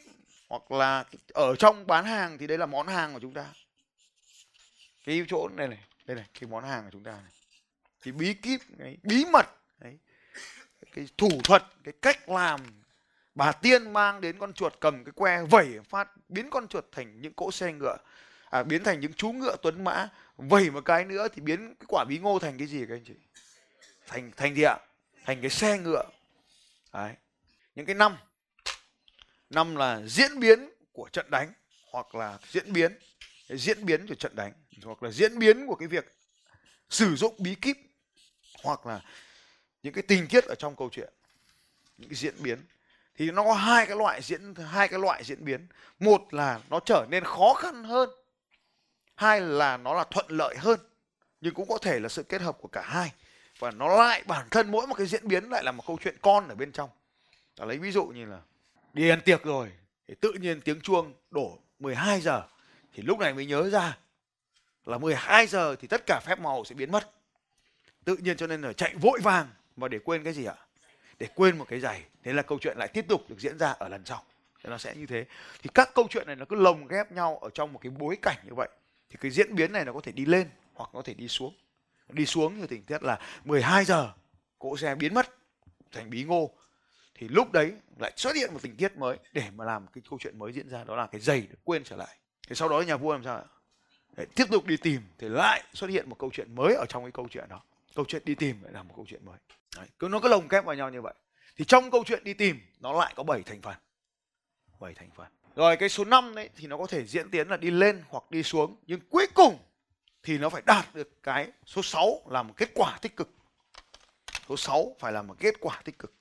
hoặc 0.49 0.71
là 0.71 1.05
ở 1.33 1.55
trong 1.55 1.87
bán 1.87 2.05
hàng 2.05 2.37
thì 2.37 2.47
đây 2.47 2.57
là 2.57 2.65
món 2.65 2.87
hàng 2.87 3.13
của 3.13 3.19
chúng 3.19 3.33
ta. 3.33 3.45
Cái 5.05 5.25
chỗ 5.27 5.47
này 5.47 5.67
này 5.67 5.79
đây 6.05 6.15
này 6.15 6.25
cái 6.39 6.49
món 6.49 6.63
hàng 6.63 6.83
của 6.83 6.89
chúng 6.91 7.03
ta 7.03 7.11
này. 7.11 7.31
Thì 8.01 8.11
bí 8.11 8.33
kíp 8.33 8.59
cái 8.79 8.97
bí 9.03 9.25
mật 9.25 9.45
đấy 9.79 9.97
cái 10.97 11.07
thủ 11.17 11.41
thuật 11.43 11.63
cái 11.83 11.93
cách 12.01 12.29
làm. 12.29 12.59
Bà 13.35 13.51
tiên 13.51 13.93
mang 13.93 14.21
đến 14.21 14.39
con 14.39 14.53
chuột 14.53 14.73
cầm 14.79 15.03
cái 15.03 15.11
que 15.15 15.43
vẩy 15.43 15.79
phát 15.89 16.09
biến 16.29 16.49
con 16.49 16.67
chuột 16.67 16.85
thành 16.91 17.21
những 17.21 17.33
cỗ 17.33 17.51
xe 17.51 17.73
ngựa 17.73 17.97
à, 18.49 18.63
biến 18.63 18.83
thành 18.83 18.99
những 18.99 19.13
chú 19.13 19.31
ngựa 19.31 19.55
tuấn 19.61 19.83
mã 19.83 20.09
vẩy 20.37 20.69
một 20.69 20.85
cái 20.85 21.05
nữa 21.05 21.27
thì 21.33 21.41
biến 21.41 21.75
cái 21.79 21.85
quả 21.87 22.05
bí 22.09 22.19
ngô 22.19 22.39
thành 22.39 22.57
cái 22.57 22.67
gì 22.67 22.85
các 22.89 22.95
anh 22.95 23.03
chị? 23.07 23.13
Thành 24.07 24.31
thành 24.37 24.55
gì 24.55 24.61
ạ? 24.61 24.77
Thành 25.25 25.41
cái 25.41 25.49
xe 25.49 25.77
ngựa. 25.77 26.03
Đấy. 26.93 27.13
những 27.75 27.85
cái 27.85 27.95
năm. 27.95 28.17
Năm 29.49 29.75
là 29.75 30.01
diễn 30.05 30.39
biến 30.39 30.69
của 30.93 31.09
trận 31.11 31.31
đánh 31.31 31.53
hoặc 31.91 32.15
là 32.15 32.37
diễn 32.49 32.73
biến 32.73 32.99
diễn 33.49 33.85
biến 33.85 34.07
của 34.07 34.15
trận 34.15 34.35
đánh 34.35 34.53
hoặc 34.83 35.03
là 35.03 35.11
diễn 35.11 35.39
biến 35.39 35.67
của 35.67 35.75
cái 35.75 35.87
việc 35.87 36.13
sử 36.89 37.15
dụng 37.15 37.35
bí 37.37 37.55
kíp 37.55 37.77
hoặc 38.63 38.85
là 38.85 39.01
những 39.87 39.93
cái 39.93 40.03
tình 40.07 40.27
tiết 40.27 40.45
ở 40.45 40.55
trong 40.55 40.75
câu 40.75 40.89
chuyện, 40.91 41.09
những 41.97 42.09
cái 42.09 42.15
diễn 42.15 42.33
biến, 42.39 42.63
thì 43.17 43.31
nó 43.31 43.43
có 43.43 43.53
hai 43.53 43.85
cái 43.85 43.95
loại 43.95 44.21
diễn, 44.21 44.55
hai 44.55 44.87
cái 44.87 44.99
loại 44.99 45.23
diễn 45.23 45.45
biến. 45.45 45.67
Một 45.99 46.33
là 46.33 46.59
nó 46.69 46.79
trở 46.79 47.05
nên 47.09 47.23
khó 47.23 47.53
khăn 47.53 47.83
hơn, 47.83 48.09
hai 49.15 49.41
là 49.41 49.77
nó 49.77 49.93
là 49.93 50.03
thuận 50.11 50.25
lợi 50.29 50.55
hơn, 50.57 50.79
nhưng 51.41 51.53
cũng 51.53 51.67
có 51.67 51.77
thể 51.77 51.99
là 51.99 52.09
sự 52.09 52.23
kết 52.23 52.41
hợp 52.41 52.57
của 52.61 52.67
cả 52.67 52.81
hai. 52.85 53.11
Và 53.59 53.71
nó 53.71 53.97
lại, 53.97 54.23
bản 54.27 54.47
thân 54.51 54.71
mỗi 54.71 54.87
một 54.87 54.95
cái 54.95 55.07
diễn 55.07 55.27
biến 55.27 55.49
lại 55.49 55.63
là 55.63 55.71
một 55.71 55.83
câu 55.87 55.97
chuyện 56.03 56.15
con 56.21 56.47
ở 56.47 56.55
bên 56.55 56.71
trong. 56.71 56.89
Ta 57.55 57.65
lấy 57.65 57.77
ví 57.77 57.91
dụ 57.91 58.05
như 58.05 58.25
là, 58.25 58.39
đi 58.93 59.09
ăn 59.09 59.21
tiệc 59.21 59.43
rồi, 59.43 59.71
thì 60.07 60.15
tự 60.21 60.31
nhiên 60.33 60.61
tiếng 60.61 60.81
chuông 60.81 61.13
đổ 61.31 61.59
12 61.79 62.21
giờ, 62.21 62.43
thì 62.93 63.03
lúc 63.03 63.19
này 63.19 63.33
mới 63.33 63.45
nhớ 63.45 63.69
ra 63.69 63.97
là 64.85 64.97
12 64.97 65.47
giờ 65.47 65.75
thì 65.79 65.87
tất 65.87 66.03
cả 66.05 66.19
phép 66.25 66.39
màu 66.39 66.65
sẽ 66.65 66.75
biến 66.75 66.91
mất. 66.91 67.11
Tự 68.05 68.15
nhiên 68.15 68.37
cho 68.37 68.47
nên 68.47 68.61
là 68.61 68.73
chạy 68.73 68.95
vội 68.95 69.19
vàng 69.23 69.47
và 69.77 69.87
để 69.87 69.99
quên 69.99 70.23
cái 70.23 70.33
gì 70.33 70.45
ạ? 70.45 70.55
Để 71.19 71.27
quên 71.35 71.57
một 71.57 71.65
cái 71.67 71.79
giày. 71.79 72.03
Thế 72.23 72.33
là 72.33 72.41
câu 72.41 72.59
chuyện 72.61 72.77
lại 72.77 72.87
tiếp 72.87 73.05
tục 73.07 73.29
được 73.29 73.39
diễn 73.39 73.57
ra 73.57 73.71
ở 73.71 73.89
lần 73.89 74.05
sau. 74.05 74.23
Thế 74.63 74.69
nó 74.69 74.77
sẽ 74.77 74.95
như 74.95 75.05
thế. 75.05 75.25
Thì 75.61 75.69
các 75.73 75.89
câu 75.95 76.07
chuyện 76.09 76.27
này 76.27 76.35
nó 76.35 76.45
cứ 76.45 76.55
lồng 76.55 76.87
ghép 76.87 77.11
nhau 77.11 77.37
ở 77.37 77.49
trong 77.49 77.73
một 77.73 77.79
cái 77.83 77.89
bối 77.89 78.17
cảnh 78.21 78.37
như 78.45 78.53
vậy. 78.53 78.69
Thì 79.09 79.17
cái 79.21 79.31
diễn 79.31 79.55
biến 79.55 79.71
này 79.71 79.85
nó 79.85 79.93
có 79.93 80.01
thể 80.03 80.11
đi 80.11 80.25
lên 80.25 80.49
hoặc 80.73 80.89
có 80.93 81.01
thể 81.01 81.13
đi 81.13 81.27
xuống. 81.27 81.53
Đi 82.09 82.25
xuống 82.25 82.59
như 82.59 82.67
tình 82.67 82.83
tiết 82.83 83.03
là 83.03 83.19
12 83.45 83.85
giờ, 83.85 84.11
cỗ 84.59 84.77
xe 84.77 84.95
biến 84.95 85.13
mất, 85.13 85.35
thành 85.91 86.09
bí 86.09 86.23
ngô. 86.23 86.51
Thì 87.15 87.27
lúc 87.27 87.51
đấy 87.51 87.73
lại 87.99 88.11
xuất 88.15 88.35
hiện 88.35 88.53
một 88.53 88.59
tình 88.61 88.75
tiết 88.75 88.97
mới 88.97 89.17
để 89.33 89.43
mà 89.55 89.65
làm 89.65 89.87
cái 89.87 90.01
câu 90.09 90.19
chuyện 90.21 90.39
mới 90.39 90.53
diễn 90.53 90.69
ra, 90.69 90.83
đó 90.83 90.95
là 90.95 91.07
cái 91.07 91.21
giày 91.21 91.41
được 91.41 91.57
quên 91.63 91.83
trở 91.83 91.95
lại. 91.95 92.17
Thì 92.47 92.55
sau 92.55 92.69
đó 92.69 92.81
nhà 92.81 92.97
vua 92.97 93.13
làm 93.13 93.23
sao 93.23 93.35
ạ? 93.35 93.43
Để 94.17 94.25
tiếp 94.35 94.45
tục 94.51 94.65
đi 94.65 94.77
tìm, 94.77 95.01
thì 95.17 95.29
lại 95.29 95.63
xuất 95.73 95.89
hiện 95.89 96.09
một 96.09 96.15
câu 96.19 96.29
chuyện 96.33 96.55
mới 96.55 96.75
ở 96.75 96.85
trong 96.89 97.03
cái 97.03 97.11
câu 97.11 97.27
chuyện 97.31 97.49
đó. 97.49 97.61
Câu 97.95 98.05
chuyện 98.07 98.21
đi 98.25 98.35
tìm 98.35 98.63
lại 98.63 98.73
là 98.73 98.83
một 98.83 98.93
câu 98.95 99.05
chuyện 99.09 99.25
mới. 99.25 99.37
Đấy, 99.77 99.87
cứ 99.99 100.07
nó 100.07 100.19
cứ 100.19 100.27
lồng 100.27 100.47
kép 100.47 100.65
vào 100.65 100.75
nhau 100.75 100.89
như 100.89 101.01
vậy. 101.01 101.13
Thì 101.57 101.65
trong 101.65 101.91
câu 101.91 102.03
chuyện 102.07 102.23
đi 102.23 102.33
tìm 102.33 102.61
nó 102.79 102.93
lại 102.93 103.13
có 103.15 103.23
7 103.23 103.43
thành 103.43 103.61
phần. 103.61 103.75
7 104.79 104.93
thành 104.93 105.09
phần. 105.15 105.27
Rồi 105.55 105.77
cái 105.77 105.89
số 105.89 106.05
5 106.05 106.35
đấy 106.35 106.49
thì 106.55 106.67
nó 106.67 106.77
có 106.77 106.87
thể 106.87 107.05
diễn 107.05 107.31
tiến 107.31 107.47
là 107.47 107.57
đi 107.57 107.71
lên 107.71 108.03
hoặc 108.09 108.23
đi 108.29 108.43
xuống 108.43 108.75
nhưng 108.87 108.99
cuối 109.09 109.27
cùng 109.33 109.59
thì 110.23 110.37
nó 110.37 110.49
phải 110.49 110.61
đạt 110.65 110.95
được 110.95 111.23
cái 111.23 111.51
số 111.65 111.81
6 111.83 112.21
là 112.29 112.43
một 112.43 112.53
kết 112.57 112.69
quả 112.75 112.97
tích 113.01 113.15
cực. 113.15 113.29
Số 114.49 114.57
6 114.57 114.95
phải 114.99 115.11
là 115.11 115.21
một 115.21 115.35
kết 115.39 115.55
quả 115.59 115.81
tích 115.83 115.99
cực. 115.99 116.13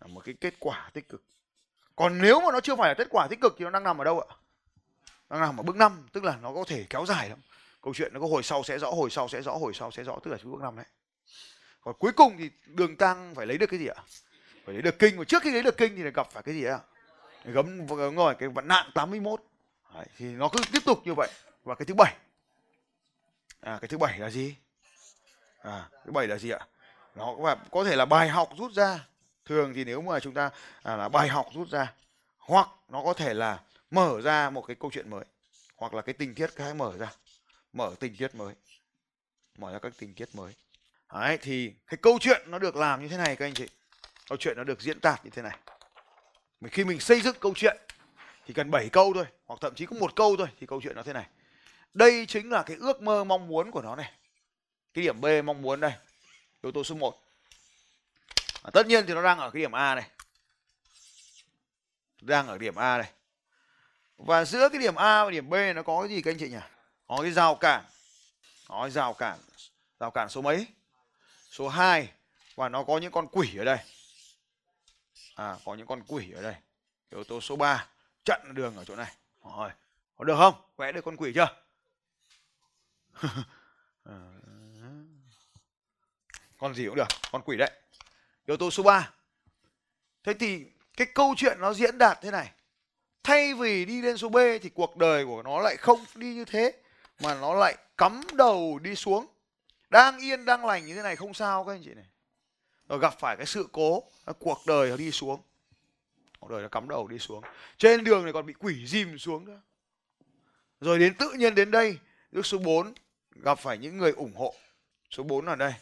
Là 0.00 0.06
một 0.06 0.24
cái 0.24 0.34
kết 0.40 0.54
quả 0.58 0.90
tích 0.92 1.08
cực. 1.08 1.22
Còn 1.96 2.18
nếu 2.22 2.40
mà 2.40 2.52
nó 2.52 2.60
chưa 2.60 2.76
phải 2.76 2.88
là 2.88 2.94
kết 2.94 3.06
quả 3.10 3.26
tích 3.30 3.40
cực 3.40 3.54
thì 3.58 3.64
nó 3.64 3.70
đang 3.70 3.84
nằm 3.84 3.98
ở 3.98 4.04
đâu 4.04 4.20
ạ? 4.20 4.36
Đang 5.30 5.40
nằm 5.40 5.56
ở 5.56 5.62
bước 5.62 5.76
5 5.76 6.08
tức 6.12 6.24
là 6.24 6.36
nó 6.42 6.52
có 6.54 6.64
thể 6.66 6.86
kéo 6.90 7.06
dài 7.06 7.28
lắm. 7.28 7.38
Câu 7.82 7.94
chuyện 7.94 8.14
nó 8.14 8.20
có 8.20 8.26
hồi 8.26 8.42
sau 8.42 8.62
sẽ 8.62 8.78
rõ 8.78 8.90
hồi 8.90 9.10
sau 9.10 9.28
sẽ 9.28 9.42
rõ 9.42 9.52
hồi 9.52 9.72
sau 9.74 9.90
sẽ 9.90 10.02
rõ 10.02 10.18
tức 10.24 10.30
là 10.30 10.38
bước 10.44 10.60
5 10.62 10.76
đấy 10.76 10.86
còn 11.84 11.94
cuối 11.98 12.12
cùng 12.12 12.36
thì 12.38 12.50
đường 12.66 12.96
tăng 12.96 13.34
phải 13.34 13.46
lấy 13.46 13.58
được 13.58 13.66
cái 13.66 13.80
gì 13.80 13.86
ạ? 13.86 14.02
Phải 14.64 14.74
lấy 14.74 14.82
được 14.82 14.98
kinh. 14.98 15.18
Và 15.18 15.24
trước 15.24 15.42
khi 15.42 15.50
lấy 15.50 15.62
được 15.62 15.76
kinh 15.76 15.96
thì 15.96 16.10
gặp 16.10 16.30
phải 16.30 16.42
cái 16.42 16.54
gì 16.54 16.64
ạ? 16.64 16.78
Gấm 17.44 17.86
ngồi 18.14 18.34
cái 18.34 18.48
vận 18.48 18.68
nạn 18.68 18.90
81 18.94 19.42
Đấy, 19.94 20.06
thì 20.16 20.26
nó 20.26 20.48
cứ 20.48 20.60
tiếp 20.72 20.82
tục 20.84 20.98
như 21.04 21.14
vậy. 21.14 21.28
Và 21.64 21.74
cái 21.74 21.86
thứ 21.86 21.94
bảy. 21.94 22.14
À 23.60 23.78
cái 23.80 23.88
thứ 23.88 23.98
bảy 23.98 24.18
là 24.18 24.30
gì? 24.30 24.56
À 25.62 25.88
thứ 26.04 26.12
bảy 26.12 26.26
là 26.26 26.38
gì 26.38 26.50
ạ? 26.50 26.66
Nó 27.14 27.36
có 27.70 27.84
thể 27.84 27.96
là 27.96 28.04
bài 28.04 28.28
học 28.28 28.50
rút 28.58 28.72
ra. 28.72 29.06
Thường 29.44 29.72
thì 29.74 29.84
nếu 29.84 30.02
mà 30.02 30.20
chúng 30.20 30.34
ta 30.34 30.50
à, 30.82 30.96
là 30.96 31.08
bài 31.08 31.28
học 31.28 31.46
rút 31.54 31.68
ra 31.68 31.92
hoặc 32.38 32.68
nó 32.88 33.02
có 33.04 33.14
thể 33.14 33.34
là 33.34 33.60
mở 33.90 34.20
ra 34.20 34.50
một 34.50 34.62
cái 34.66 34.76
câu 34.80 34.90
chuyện 34.94 35.10
mới 35.10 35.24
hoặc 35.76 35.94
là 35.94 36.02
cái 36.02 36.12
tình 36.12 36.34
tiết 36.34 36.50
cái 36.56 36.74
mở 36.74 36.96
ra 36.98 37.12
mở 37.72 37.94
tình 38.00 38.16
tiết 38.16 38.34
mới 38.34 38.54
mở 39.58 39.72
ra 39.72 39.78
các 39.78 39.92
tình 39.98 40.14
tiết 40.14 40.28
mới. 40.34 40.52
Đấy, 41.12 41.38
thì 41.42 41.72
cái 41.86 41.98
câu 42.02 42.18
chuyện 42.20 42.42
nó 42.46 42.58
được 42.58 42.76
làm 42.76 43.02
như 43.02 43.08
thế 43.08 43.16
này 43.16 43.36
các 43.36 43.46
anh 43.46 43.54
chị. 43.54 43.68
Câu 44.28 44.38
chuyện 44.40 44.56
nó 44.56 44.64
được 44.64 44.80
diễn 44.80 45.00
tả 45.00 45.16
như 45.24 45.30
thế 45.30 45.42
này. 45.42 45.58
Mình 46.60 46.72
khi 46.72 46.84
mình 46.84 47.00
xây 47.00 47.20
dựng 47.20 47.36
câu 47.40 47.52
chuyện 47.56 47.76
thì 48.46 48.54
cần 48.54 48.70
7 48.70 48.88
câu 48.88 49.12
thôi 49.14 49.24
hoặc 49.46 49.60
thậm 49.60 49.74
chí 49.74 49.86
có 49.86 49.96
một 50.00 50.16
câu 50.16 50.36
thôi 50.36 50.48
thì 50.60 50.66
câu 50.66 50.80
chuyện 50.82 50.96
nó 50.96 51.02
thế 51.02 51.12
này. 51.12 51.26
Đây 51.94 52.26
chính 52.28 52.50
là 52.50 52.62
cái 52.62 52.76
ước 52.80 53.02
mơ 53.02 53.24
mong 53.24 53.48
muốn 53.48 53.70
của 53.70 53.82
nó 53.82 53.96
này. 53.96 54.12
Cái 54.94 55.04
điểm 55.04 55.20
B 55.20 55.26
mong 55.44 55.62
muốn 55.62 55.80
đây 55.80 55.92
yếu 56.62 56.72
tố 56.72 56.84
số 56.84 56.94
1 56.94 57.22
à, 58.62 58.70
tất 58.72 58.86
nhiên 58.86 59.06
thì 59.06 59.14
nó 59.14 59.22
đang 59.22 59.38
ở 59.38 59.50
cái 59.50 59.62
điểm 59.62 59.72
A 59.72 59.94
này. 59.94 60.08
Đang 62.20 62.48
ở 62.48 62.58
điểm 62.58 62.74
A 62.74 62.98
này. 62.98 63.10
Và 64.16 64.44
giữa 64.44 64.68
cái 64.68 64.80
điểm 64.80 64.94
A 64.94 65.24
và 65.24 65.30
điểm 65.30 65.50
B 65.50 65.54
nó 65.74 65.82
có 65.82 66.02
cái 66.02 66.08
gì 66.08 66.22
các 66.22 66.30
anh 66.30 66.38
chị 66.38 66.48
nhỉ? 66.48 66.60
Có 67.06 67.18
cái 67.22 67.30
rào 67.30 67.54
cản. 67.54 67.84
Có 68.68 68.80
cái 68.82 68.90
rào 68.90 69.12
cản 69.14 69.38
rào 70.00 70.10
cản 70.10 70.28
số 70.28 70.42
mấy? 70.42 70.66
Số 71.52 71.68
2 71.68 72.12
và 72.54 72.68
nó 72.68 72.84
có 72.84 72.98
những 72.98 73.12
con 73.12 73.28
quỷ 73.28 73.56
ở 73.56 73.64
đây. 73.64 73.78
À 75.34 75.56
có 75.64 75.74
những 75.74 75.86
con 75.86 76.02
quỷ 76.08 76.32
ở 76.32 76.42
đây. 76.42 76.54
Yếu 77.10 77.24
tố 77.24 77.40
số 77.40 77.56
3 77.56 77.88
chặn 78.24 78.40
đường 78.54 78.76
ở 78.76 78.84
chỗ 78.84 78.96
này. 78.96 79.12
Rồi, 79.44 79.70
có 80.16 80.24
được 80.24 80.36
không? 80.38 80.54
Vẽ 80.76 80.92
được 80.92 81.04
con 81.04 81.16
quỷ 81.16 81.32
chưa? 81.34 81.48
Con 86.58 86.74
gì 86.74 86.86
cũng 86.86 86.94
được, 86.94 87.08
con 87.32 87.42
quỷ 87.42 87.56
đấy. 87.56 87.70
Yếu 88.46 88.56
tố 88.56 88.70
số 88.70 88.82
3 88.82 89.10
thế 90.24 90.34
thì 90.34 90.64
cái 90.96 91.06
câu 91.14 91.34
chuyện 91.36 91.60
nó 91.60 91.74
diễn 91.74 91.98
đạt 91.98 92.18
thế 92.22 92.30
này. 92.30 92.50
Thay 93.22 93.54
vì 93.54 93.84
đi 93.84 94.02
lên 94.02 94.18
số 94.18 94.28
B 94.28 94.36
thì 94.62 94.68
cuộc 94.68 94.96
đời 94.96 95.26
của 95.26 95.42
nó 95.42 95.60
lại 95.60 95.76
không 95.76 96.04
đi 96.14 96.34
như 96.34 96.44
thế, 96.44 96.72
mà 97.20 97.34
nó 97.34 97.54
lại 97.54 97.76
cắm 97.96 98.20
đầu 98.34 98.78
đi 98.82 98.94
xuống 98.94 99.26
đang 99.92 100.18
yên, 100.18 100.44
đang 100.44 100.64
lành 100.64 100.86
như 100.86 100.94
thế 100.94 101.02
này 101.02 101.16
không 101.16 101.34
sao 101.34 101.64
các 101.64 101.72
anh 101.72 101.82
chị 101.84 101.94
này. 101.94 102.04
Rồi 102.88 102.98
gặp 102.98 103.14
phải 103.18 103.36
cái 103.36 103.46
sự 103.46 103.68
cố 103.72 104.02
cuộc 104.38 104.58
đời 104.66 104.90
nó 104.90 104.96
đi 104.96 105.10
xuống. 105.10 105.40
Cuộc 106.40 106.50
đời 106.50 106.62
nó 106.62 106.68
cắm 106.68 106.88
đầu 106.88 107.08
đi 107.08 107.18
xuống. 107.18 107.44
Trên 107.78 108.04
đường 108.04 108.24
này 108.24 108.32
còn 108.32 108.46
bị 108.46 108.52
quỷ 108.58 108.86
dìm 108.86 109.18
xuống 109.18 109.44
nữa. 109.44 109.60
Rồi 110.80 110.98
đến 110.98 111.14
tự 111.14 111.32
nhiên 111.32 111.54
đến 111.54 111.70
đây 111.70 111.98
nước 112.32 112.46
số 112.46 112.58
4 112.58 112.94
gặp 113.30 113.58
phải 113.58 113.78
những 113.78 113.98
người 113.98 114.12
ủng 114.12 114.34
hộ. 114.36 114.54
Số 115.10 115.22
4 115.22 115.46
ở 115.46 115.56
đây, 115.56 115.72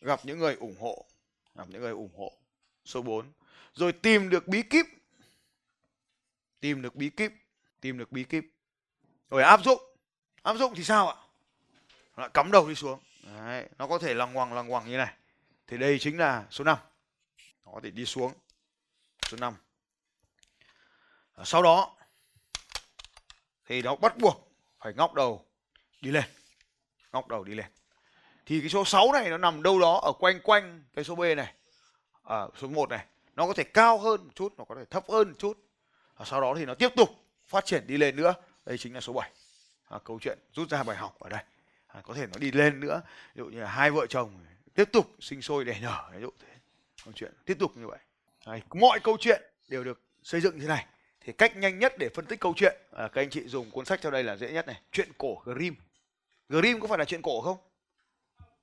gặp 0.00 0.20
những 0.24 0.38
người 0.38 0.54
ủng 0.54 0.76
hộ. 0.80 1.04
Gặp 1.54 1.68
những 1.68 1.82
người 1.82 1.92
ủng 1.92 2.14
hộ. 2.16 2.32
Số 2.84 3.02
4 3.02 3.32
rồi 3.74 3.92
tìm 3.92 4.30
được 4.30 4.48
bí 4.48 4.62
kíp. 4.62 4.86
Tìm 6.60 6.82
được 6.82 6.94
bí 6.94 7.10
kíp, 7.10 7.32
tìm 7.80 7.98
được 7.98 8.12
bí 8.12 8.24
kíp. 8.24 8.44
Rồi 9.30 9.42
áp 9.42 9.64
dụng. 9.64 9.80
Áp 10.42 10.56
dụng 10.56 10.74
thì 10.74 10.84
sao 10.84 11.08
ạ? 11.08 11.16
Lại 12.16 12.30
cắm 12.34 12.52
đầu 12.52 12.68
đi 12.68 12.74
xuống. 12.74 13.00
Đấy, 13.22 13.68
nó 13.78 13.86
có 13.86 13.98
thể 13.98 14.14
lằng 14.14 14.32
ngoằng 14.32 14.52
lằng 14.52 14.68
ngoằng 14.68 14.88
như 14.88 14.96
này. 14.96 15.14
Thì 15.66 15.78
đây 15.78 15.98
chính 15.98 16.18
là 16.18 16.44
số 16.50 16.64
5 16.64 16.78
nó 17.66 17.72
có 17.72 17.80
thể 17.82 17.90
đi 17.90 18.04
xuống 18.04 18.32
số 19.28 19.36
5 19.40 19.54
ờ, 21.34 21.44
sau 21.44 21.62
đó 21.62 21.96
thì 23.66 23.82
nó 23.82 23.96
bắt 23.96 24.18
buộc 24.18 24.52
phải 24.80 24.92
ngóc 24.94 25.14
đầu 25.14 25.44
đi 26.00 26.10
lên. 26.10 26.24
Ngóc 27.12 27.28
đầu 27.28 27.44
đi 27.44 27.54
lên. 27.54 27.66
Thì 28.46 28.60
cái 28.60 28.68
số 28.68 28.84
6 28.84 29.12
này 29.12 29.30
nó 29.30 29.38
nằm 29.38 29.62
đâu 29.62 29.80
đó 29.80 30.00
ở 30.02 30.12
quanh 30.12 30.40
quanh 30.40 30.84
cái 30.94 31.04
số 31.04 31.14
B 31.14 31.20
này. 31.36 31.54
À, 32.22 32.46
số 32.60 32.68
1 32.68 32.88
này. 32.88 33.06
Nó 33.36 33.46
có 33.46 33.54
thể 33.54 33.64
cao 33.64 33.98
hơn 33.98 34.24
một 34.24 34.30
chút 34.34 34.54
nó 34.58 34.64
có 34.64 34.74
thể 34.74 34.84
thấp 34.84 35.04
hơn 35.08 35.28
một 35.28 35.34
chút. 35.38 35.58
Và 36.16 36.24
sau 36.24 36.40
đó 36.40 36.54
thì 36.58 36.66
nó 36.66 36.74
tiếp 36.74 36.92
tục 36.96 37.08
phát 37.46 37.64
triển 37.64 37.86
đi 37.86 37.96
lên 37.96 38.16
nữa. 38.16 38.34
Đây 38.66 38.78
chính 38.78 38.94
là 38.94 39.00
số 39.00 39.12
7 39.12 39.30
à, 39.88 39.98
câu 40.04 40.18
chuyện 40.22 40.38
rút 40.52 40.68
ra 40.68 40.82
bài 40.82 40.96
học 40.96 41.16
ở 41.20 41.28
đây 41.28 41.42
à, 41.92 42.00
có 42.04 42.14
thể 42.14 42.26
nó 42.26 42.38
đi 42.38 42.52
lên 42.52 42.80
nữa. 42.80 43.02
Ví 43.34 43.38
dụ 43.38 43.46
như 43.46 43.60
là 43.60 43.70
hai 43.70 43.90
vợ 43.90 44.06
chồng 44.06 44.44
tiếp 44.74 44.88
tục 44.92 45.06
sinh 45.20 45.42
sôi 45.42 45.64
đẻ 45.64 45.78
nở 45.82 46.10
ví 46.12 46.20
dụ 46.20 46.30
thế. 46.38 46.48
Câu 47.04 47.12
chuyện 47.16 47.32
tiếp 47.44 47.56
tục 47.58 47.72
như 47.76 47.86
vậy. 47.86 47.98
À, 48.44 48.58
mọi 48.74 49.00
câu 49.00 49.16
chuyện 49.20 49.42
đều 49.68 49.84
được 49.84 50.00
xây 50.22 50.40
dựng 50.40 50.54
như 50.54 50.62
thế 50.62 50.68
này. 50.68 50.86
Thì 51.20 51.32
cách 51.32 51.56
nhanh 51.56 51.78
nhất 51.78 51.94
để 51.98 52.08
phân 52.14 52.26
tích 52.26 52.40
câu 52.40 52.54
chuyện 52.56 52.76
à, 52.92 53.08
các 53.08 53.22
anh 53.22 53.30
chị 53.30 53.42
dùng 53.46 53.70
cuốn 53.70 53.84
sách 53.84 54.00
theo 54.02 54.12
đây 54.12 54.24
là 54.24 54.36
dễ 54.36 54.52
nhất 54.52 54.66
này. 54.66 54.80
Chuyện 54.92 55.08
cổ 55.18 55.42
Grimm. 55.44 55.76
Grimm 56.48 56.80
có 56.80 56.88
phải 56.88 56.98
là 56.98 57.04
chuyện 57.04 57.22
cổ 57.22 57.40
không? 57.40 57.58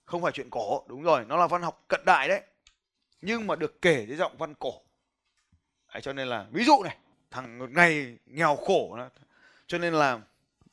Không 0.05 0.22
phải 0.22 0.31
chuyện 0.31 0.50
cổ 0.50 0.84
đúng 0.88 1.03
rồi 1.03 1.25
nó 1.25 1.38
là 1.38 1.48
văn 1.48 1.62
học 1.62 1.86
cận 1.88 2.01
đại 2.05 2.27
đấy. 2.27 2.41
Nhưng 3.22 3.48
mà 3.48 3.55
được 3.55 3.81
kể 3.81 4.05
dưới 4.07 4.17
giọng 4.17 4.38
văn 4.38 4.53
cổ. 4.60 4.81
Đấy, 5.93 6.01
cho 6.01 6.13
nên 6.13 6.27
là 6.27 6.46
ví 6.51 6.63
dụ 6.63 6.84
này 6.84 6.98
thằng 7.31 7.60
một 7.60 7.69
ngày 7.69 8.17
nghèo 8.25 8.55
khổ 8.55 8.98
đó, 8.98 9.10
cho 9.67 9.77
nên 9.77 9.93
là 9.93 10.19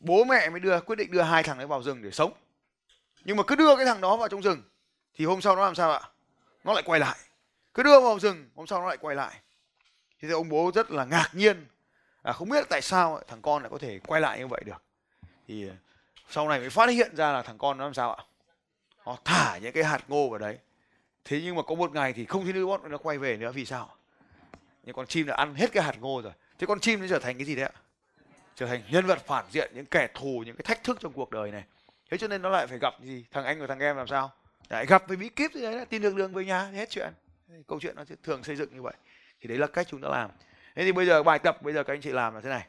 bố 0.00 0.24
mẹ 0.24 0.50
mới 0.50 0.60
đưa 0.60 0.80
quyết 0.80 0.96
định 0.96 1.10
đưa 1.10 1.22
hai 1.22 1.42
thằng 1.42 1.58
ấy 1.58 1.66
vào 1.66 1.82
rừng 1.82 2.02
để 2.02 2.10
sống 2.10 2.32
nhưng 3.24 3.36
mà 3.36 3.42
cứ 3.46 3.54
đưa 3.54 3.76
cái 3.76 3.84
thằng 3.84 4.00
đó 4.00 4.16
vào 4.16 4.28
trong 4.28 4.42
rừng 4.42 4.62
thì 5.14 5.24
hôm 5.24 5.40
sau 5.40 5.56
nó 5.56 5.64
làm 5.64 5.74
sao 5.74 5.92
ạ? 5.92 6.00
Nó 6.64 6.72
lại 6.72 6.82
quay 6.86 7.00
lại. 7.00 7.16
Cứ 7.74 7.82
đưa 7.82 8.00
vào 8.00 8.18
rừng 8.18 8.50
hôm 8.54 8.66
sau 8.66 8.80
nó 8.80 8.88
lại 8.88 8.96
quay 8.96 9.16
lại. 9.16 9.40
Thì 10.20 10.30
ông 10.30 10.48
bố 10.48 10.70
rất 10.74 10.90
là 10.90 11.04
ngạc 11.04 11.30
nhiên. 11.32 11.66
À, 12.22 12.32
không 12.32 12.48
biết 12.48 12.64
tại 12.68 12.82
sao 12.82 13.20
thằng 13.28 13.42
con 13.42 13.62
lại 13.62 13.70
có 13.70 13.78
thể 13.78 13.98
quay 13.98 14.20
lại 14.20 14.38
như 14.38 14.46
vậy 14.46 14.62
được. 14.66 14.82
Thì 15.48 15.68
à, 15.68 15.74
sau 16.28 16.48
này 16.48 16.60
mới 16.60 16.70
phát 16.70 16.88
hiện 16.90 17.16
ra 17.16 17.32
là 17.32 17.42
thằng 17.42 17.58
con 17.58 17.78
nó 17.78 17.84
làm 17.84 17.94
sao 17.94 18.12
ạ? 18.14 18.24
Nó 19.06 19.16
thả 19.24 19.58
những 19.58 19.72
cái 19.72 19.84
hạt 19.84 20.04
ngô 20.08 20.28
vào 20.28 20.38
đấy. 20.38 20.58
Thế 21.24 21.40
nhưng 21.44 21.56
mà 21.56 21.62
có 21.62 21.74
một 21.74 21.92
ngày 21.92 22.12
thì 22.12 22.24
không 22.24 22.44
thấy 22.44 22.52
nữa 22.52 22.78
nó 22.88 22.98
quay 22.98 23.18
về 23.18 23.36
nữa 23.36 23.52
vì 23.52 23.64
sao 23.64 23.96
những 24.82 24.94
con 24.94 25.06
chim 25.06 25.26
đã 25.26 25.34
ăn 25.34 25.54
hết 25.54 25.72
cái 25.72 25.82
hạt 25.82 25.96
ngô 26.00 26.22
rồi. 26.22 26.32
Thế 26.58 26.66
con 26.66 26.80
chim 26.80 27.00
nó 27.00 27.06
trở 27.10 27.18
thành 27.18 27.38
cái 27.38 27.44
gì 27.44 27.54
đấy 27.54 27.64
ạ? 27.64 27.80
Trở 28.54 28.66
thành 28.66 28.82
nhân 28.90 29.06
vật 29.06 29.26
phản 29.26 29.44
diện 29.50 29.72
những 29.74 29.86
kẻ 29.86 30.08
thù 30.14 30.42
những 30.46 30.56
cái 30.56 30.62
thách 30.64 30.84
thức 30.84 30.98
trong 31.00 31.12
cuộc 31.12 31.30
đời 31.30 31.50
này 31.50 31.64
thế 32.14 32.18
cho 32.18 32.28
nên 32.28 32.42
nó 32.42 32.48
lại 32.48 32.66
phải 32.66 32.78
gặp 32.78 32.94
gì? 33.02 33.24
Thằng 33.30 33.44
anh 33.44 33.60
và 33.60 33.66
thằng 33.66 33.80
em 33.80 33.96
làm 33.96 34.06
sao? 34.06 34.32
Lại 34.68 34.86
gặp 34.86 35.08
với 35.08 35.16
bí 35.16 35.28
kíp 35.28 35.50
thì 35.54 35.62
đấy, 35.62 35.86
tin 35.86 36.02
được 36.02 36.14
đường 36.14 36.32
về 36.32 36.44
nhà, 36.44 36.64
hết 36.64 36.90
chuyện. 36.90 37.12
Câu 37.66 37.80
chuyện 37.80 37.96
nó 37.96 38.04
thường 38.22 38.44
xây 38.44 38.56
dựng 38.56 38.74
như 38.74 38.82
vậy. 38.82 38.94
Thì 39.40 39.48
đấy 39.48 39.58
là 39.58 39.66
cách 39.66 39.86
chúng 39.90 40.00
ta 40.00 40.08
làm. 40.08 40.30
Thế 40.74 40.84
thì 40.84 40.92
bây 40.92 41.06
giờ 41.06 41.22
bài 41.22 41.38
tập 41.38 41.62
bây 41.62 41.74
giờ 41.74 41.84
các 41.84 41.94
anh 41.94 42.00
chị 42.00 42.10
làm 42.10 42.34
là 42.34 42.40
thế 42.40 42.48
này. 42.48 42.66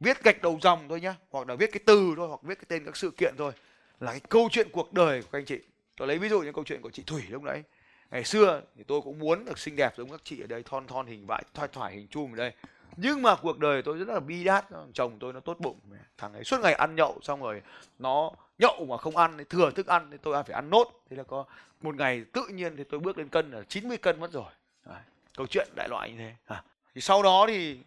Viết 0.00 0.22
gạch 0.22 0.42
đầu 0.42 0.58
dòng 0.62 0.88
thôi 0.88 1.00
nhá, 1.00 1.14
hoặc 1.30 1.48
là 1.48 1.54
viết 1.54 1.72
cái 1.72 1.80
từ 1.86 2.14
thôi, 2.16 2.28
hoặc 2.28 2.42
viết 2.42 2.54
cái 2.54 2.64
tên 2.68 2.84
các 2.84 2.96
sự 2.96 3.10
kiện 3.10 3.34
thôi 3.38 3.52
là 4.00 4.10
cái 4.10 4.20
câu 4.28 4.48
chuyện 4.52 4.68
cuộc 4.72 4.92
đời 4.92 5.22
của 5.22 5.28
các 5.32 5.38
anh 5.38 5.44
chị. 5.44 5.58
Tôi 5.96 6.08
lấy 6.08 6.18
ví 6.18 6.28
dụ 6.28 6.40
như 6.40 6.52
câu 6.52 6.64
chuyện 6.64 6.82
của 6.82 6.90
chị 6.90 7.02
thủy 7.06 7.22
lúc 7.28 7.42
nãy. 7.42 7.62
Ngày 8.10 8.24
xưa 8.24 8.62
thì 8.76 8.84
tôi 8.84 9.00
cũng 9.00 9.18
muốn 9.18 9.44
được 9.44 9.58
xinh 9.58 9.76
đẹp 9.76 9.92
giống 9.96 10.10
các 10.10 10.20
chị 10.24 10.40
ở 10.40 10.46
đây, 10.46 10.62
thon 10.62 10.86
thon 10.86 11.06
hình 11.06 11.26
vải 11.26 11.42
thoải 11.54 11.68
thoải 11.72 11.94
hình 11.94 12.08
chum 12.08 12.32
ở 12.32 12.36
đây. 12.36 12.52
Nhưng 12.96 13.22
mà 13.22 13.36
cuộc 13.36 13.58
đời 13.58 13.82
tôi 13.82 13.98
rất 13.98 14.08
là 14.08 14.20
bi 14.20 14.44
đát, 14.44 14.64
chồng 14.94 15.16
tôi 15.20 15.32
nó 15.32 15.40
tốt 15.40 15.56
bụng. 15.60 15.80
Thằng 16.18 16.32
ấy 16.32 16.44
suốt 16.44 16.60
ngày 16.60 16.74
ăn 16.74 16.96
nhậu 16.96 17.18
xong 17.22 17.42
rồi 17.42 17.62
nó 17.98 18.30
nhậu 18.58 18.86
mà 18.88 18.96
không 18.96 19.16
ăn 19.16 19.44
thừa 19.50 19.70
thức 19.70 19.86
ăn 19.86 20.08
thì 20.10 20.16
tôi 20.22 20.42
phải 20.42 20.54
ăn 20.54 20.70
nốt. 20.70 21.02
Thế 21.10 21.16
là 21.16 21.22
có 21.22 21.44
một 21.80 21.96
ngày 21.96 22.24
tự 22.32 22.46
nhiên 22.48 22.76
thì 22.76 22.84
tôi 22.84 23.00
bước 23.00 23.18
lên 23.18 23.28
cân 23.28 23.50
là 23.50 23.62
90 23.68 23.98
cân 23.98 24.20
mất 24.20 24.32
rồi. 24.32 24.52
Đấy, 24.86 25.00
câu 25.36 25.46
chuyện 25.46 25.68
đại 25.76 25.88
loại 25.88 26.10
như 26.10 26.18
thế. 26.18 26.34
À. 26.46 26.62
thì 26.94 27.00
sau 27.00 27.22
đó 27.22 27.44
thì 27.48 27.78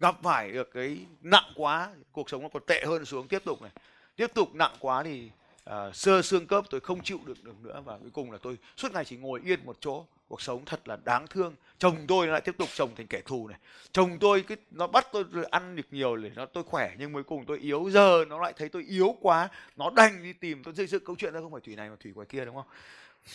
gặp 0.00 0.16
phải 0.22 0.52
được 0.52 0.70
cái 0.74 0.98
nặng 1.22 1.52
quá 1.54 1.90
cuộc 2.12 2.30
sống 2.30 2.42
nó 2.42 2.48
còn 2.48 2.62
tệ 2.66 2.84
hơn 2.86 3.04
xuống. 3.04 3.28
Tiếp 3.28 3.42
tục 3.44 3.62
này 3.62 3.70
tiếp 4.16 4.30
tục 4.34 4.54
nặng 4.54 4.74
quá 4.80 5.02
thì 5.02 5.30
uh, 5.70 5.96
sơ 5.96 6.22
xương 6.22 6.46
khớp 6.46 6.64
tôi 6.70 6.80
không 6.80 7.02
chịu 7.02 7.20
được 7.24 7.44
được 7.44 7.60
nữa. 7.62 7.82
Và 7.84 7.98
cuối 7.98 8.10
cùng 8.12 8.32
là 8.32 8.38
tôi 8.42 8.58
suốt 8.76 8.92
ngày 8.92 9.04
chỉ 9.04 9.16
ngồi 9.16 9.40
yên 9.44 9.60
một 9.66 9.76
chỗ 9.80 10.04
cuộc 10.28 10.42
sống 10.42 10.64
thật 10.64 10.88
là 10.88 10.96
đáng 11.04 11.26
thương. 11.26 11.54
Chồng 11.78 11.96
tôi 12.08 12.26
lại 12.26 12.40
tiếp 12.40 12.54
tục 12.58 12.68
chồng 12.74 12.90
thành 12.96 13.06
kẻ 13.06 13.20
thù 13.24 13.48
này. 13.48 13.58
Chồng 13.92 14.18
tôi 14.20 14.42
cái 14.42 14.56
nó 14.70 14.86
bắt 14.86 15.06
tôi 15.12 15.24
ăn 15.50 15.76
được 15.76 15.86
nhiều 15.90 16.16
để 16.16 16.30
nó, 16.34 16.46
tôi 16.46 16.64
khỏe 16.64 16.94
nhưng 16.98 17.12
cuối 17.12 17.22
cùng 17.22 17.44
tôi 17.46 17.58
yếu. 17.58 17.90
Giờ 17.90 18.24
nó 18.28 18.42
lại 18.42 18.52
thấy 18.56 18.68
tôi 18.68 18.84
yếu 18.88 19.16
quá. 19.20 19.48
Nó 19.76 19.90
đành 19.90 20.22
đi 20.22 20.32
tìm, 20.32 20.62
tôi 20.62 20.74
xây 20.74 20.86
dựng 20.86 21.04
câu 21.04 21.16
chuyện 21.18 21.32
đó 21.32 21.40
không 21.40 21.52
phải 21.52 21.60
thủy 21.60 21.76
này 21.76 21.90
mà 21.90 21.96
thủy 22.00 22.12
ngoài 22.14 22.26
kia, 22.30 22.44
đúng 22.44 22.54
không? 22.54 22.66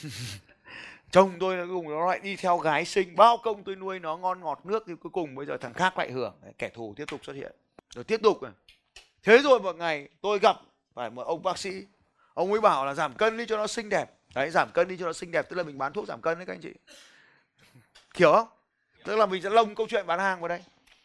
Chồng 1.12 1.32
tôi 1.40 1.68
cuối 1.68 1.76
cùng 1.76 1.90
nó 1.90 2.08
lại 2.08 2.20
đi 2.24 2.36
theo 2.36 2.58
gái 2.58 2.86
sinh 2.86 3.16
bao 3.16 3.38
công 3.38 3.64
tôi 3.64 3.76
nuôi 3.76 4.00
nó 4.00 4.18
ngon 4.18 4.42
ngọt 4.42 4.66
nước 4.66 4.84
thì 4.88 4.94
cuối 4.96 5.10
cùng 5.10 5.36
bây 5.36 5.46
giờ 5.46 5.58
thằng 5.58 5.74
khác 5.74 5.98
lại 5.98 6.12
hưởng. 6.12 6.34
Kẻ 6.58 6.70
thù 6.70 6.94
tiếp 6.98 7.06
tục 7.12 7.26
xuất 7.26 7.36
hiện. 7.36 7.52
Rồi 7.96 8.04
tiếp 8.04 8.20
tục 8.24 8.40
thế 9.24 9.38
rồi 9.38 9.60
một 9.60 9.76
ngày 9.76 10.10
tôi 10.22 10.40
gặp 10.40 10.56
phải 10.94 11.10
một 11.10 11.24
ông 11.24 11.44
bác 11.44 11.58
sĩ. 11.58 11.72
Ông 12.34 12.52
ấy 12.52 12.62
bảo 12.62 12.86
là 12.86 12.94
giảm 12.94 13.14
cân 13.14 13.38
đi 13.38 13.46
cho 13.46 13.58
nó 13.58 13.68
xinh 13.68 13.90
đẹp 13.90 14.19
đấy, 14.36 14.50
giảm 14.50 14.72
cân 14.72 14.88
đi 14.88 14.98
cho 14.98 15.06
nó 15.06 15.14
xinh 15.14 15.32
đẹp, 15.32 15.50
tức 15.50 15.56
là 15.56 15.64
mình 15.64 15.78
bán 15.78 15.94
thuốc 15.94 16.08
giảm 16.08 16.22
cân 16.22 16.38
đấy 16.38 16.46
các 16.46 16.54
anh 16.54 16.62
chị. 16.62 16.74
Hiểu 18.16 18.32
không? 18.32 18.48
Tức 19.04 19.16
là 19.16 19.26
mình 19.26 19.42
sẽ 19.42 19.50
lồng 19.50 19.76
câu 19.76 19.88
chuyện 19.90 20.08
bán 20.08 20.20
hàng 20.20 20.40
vào 20.42 20.48
đây. 20.48 20.62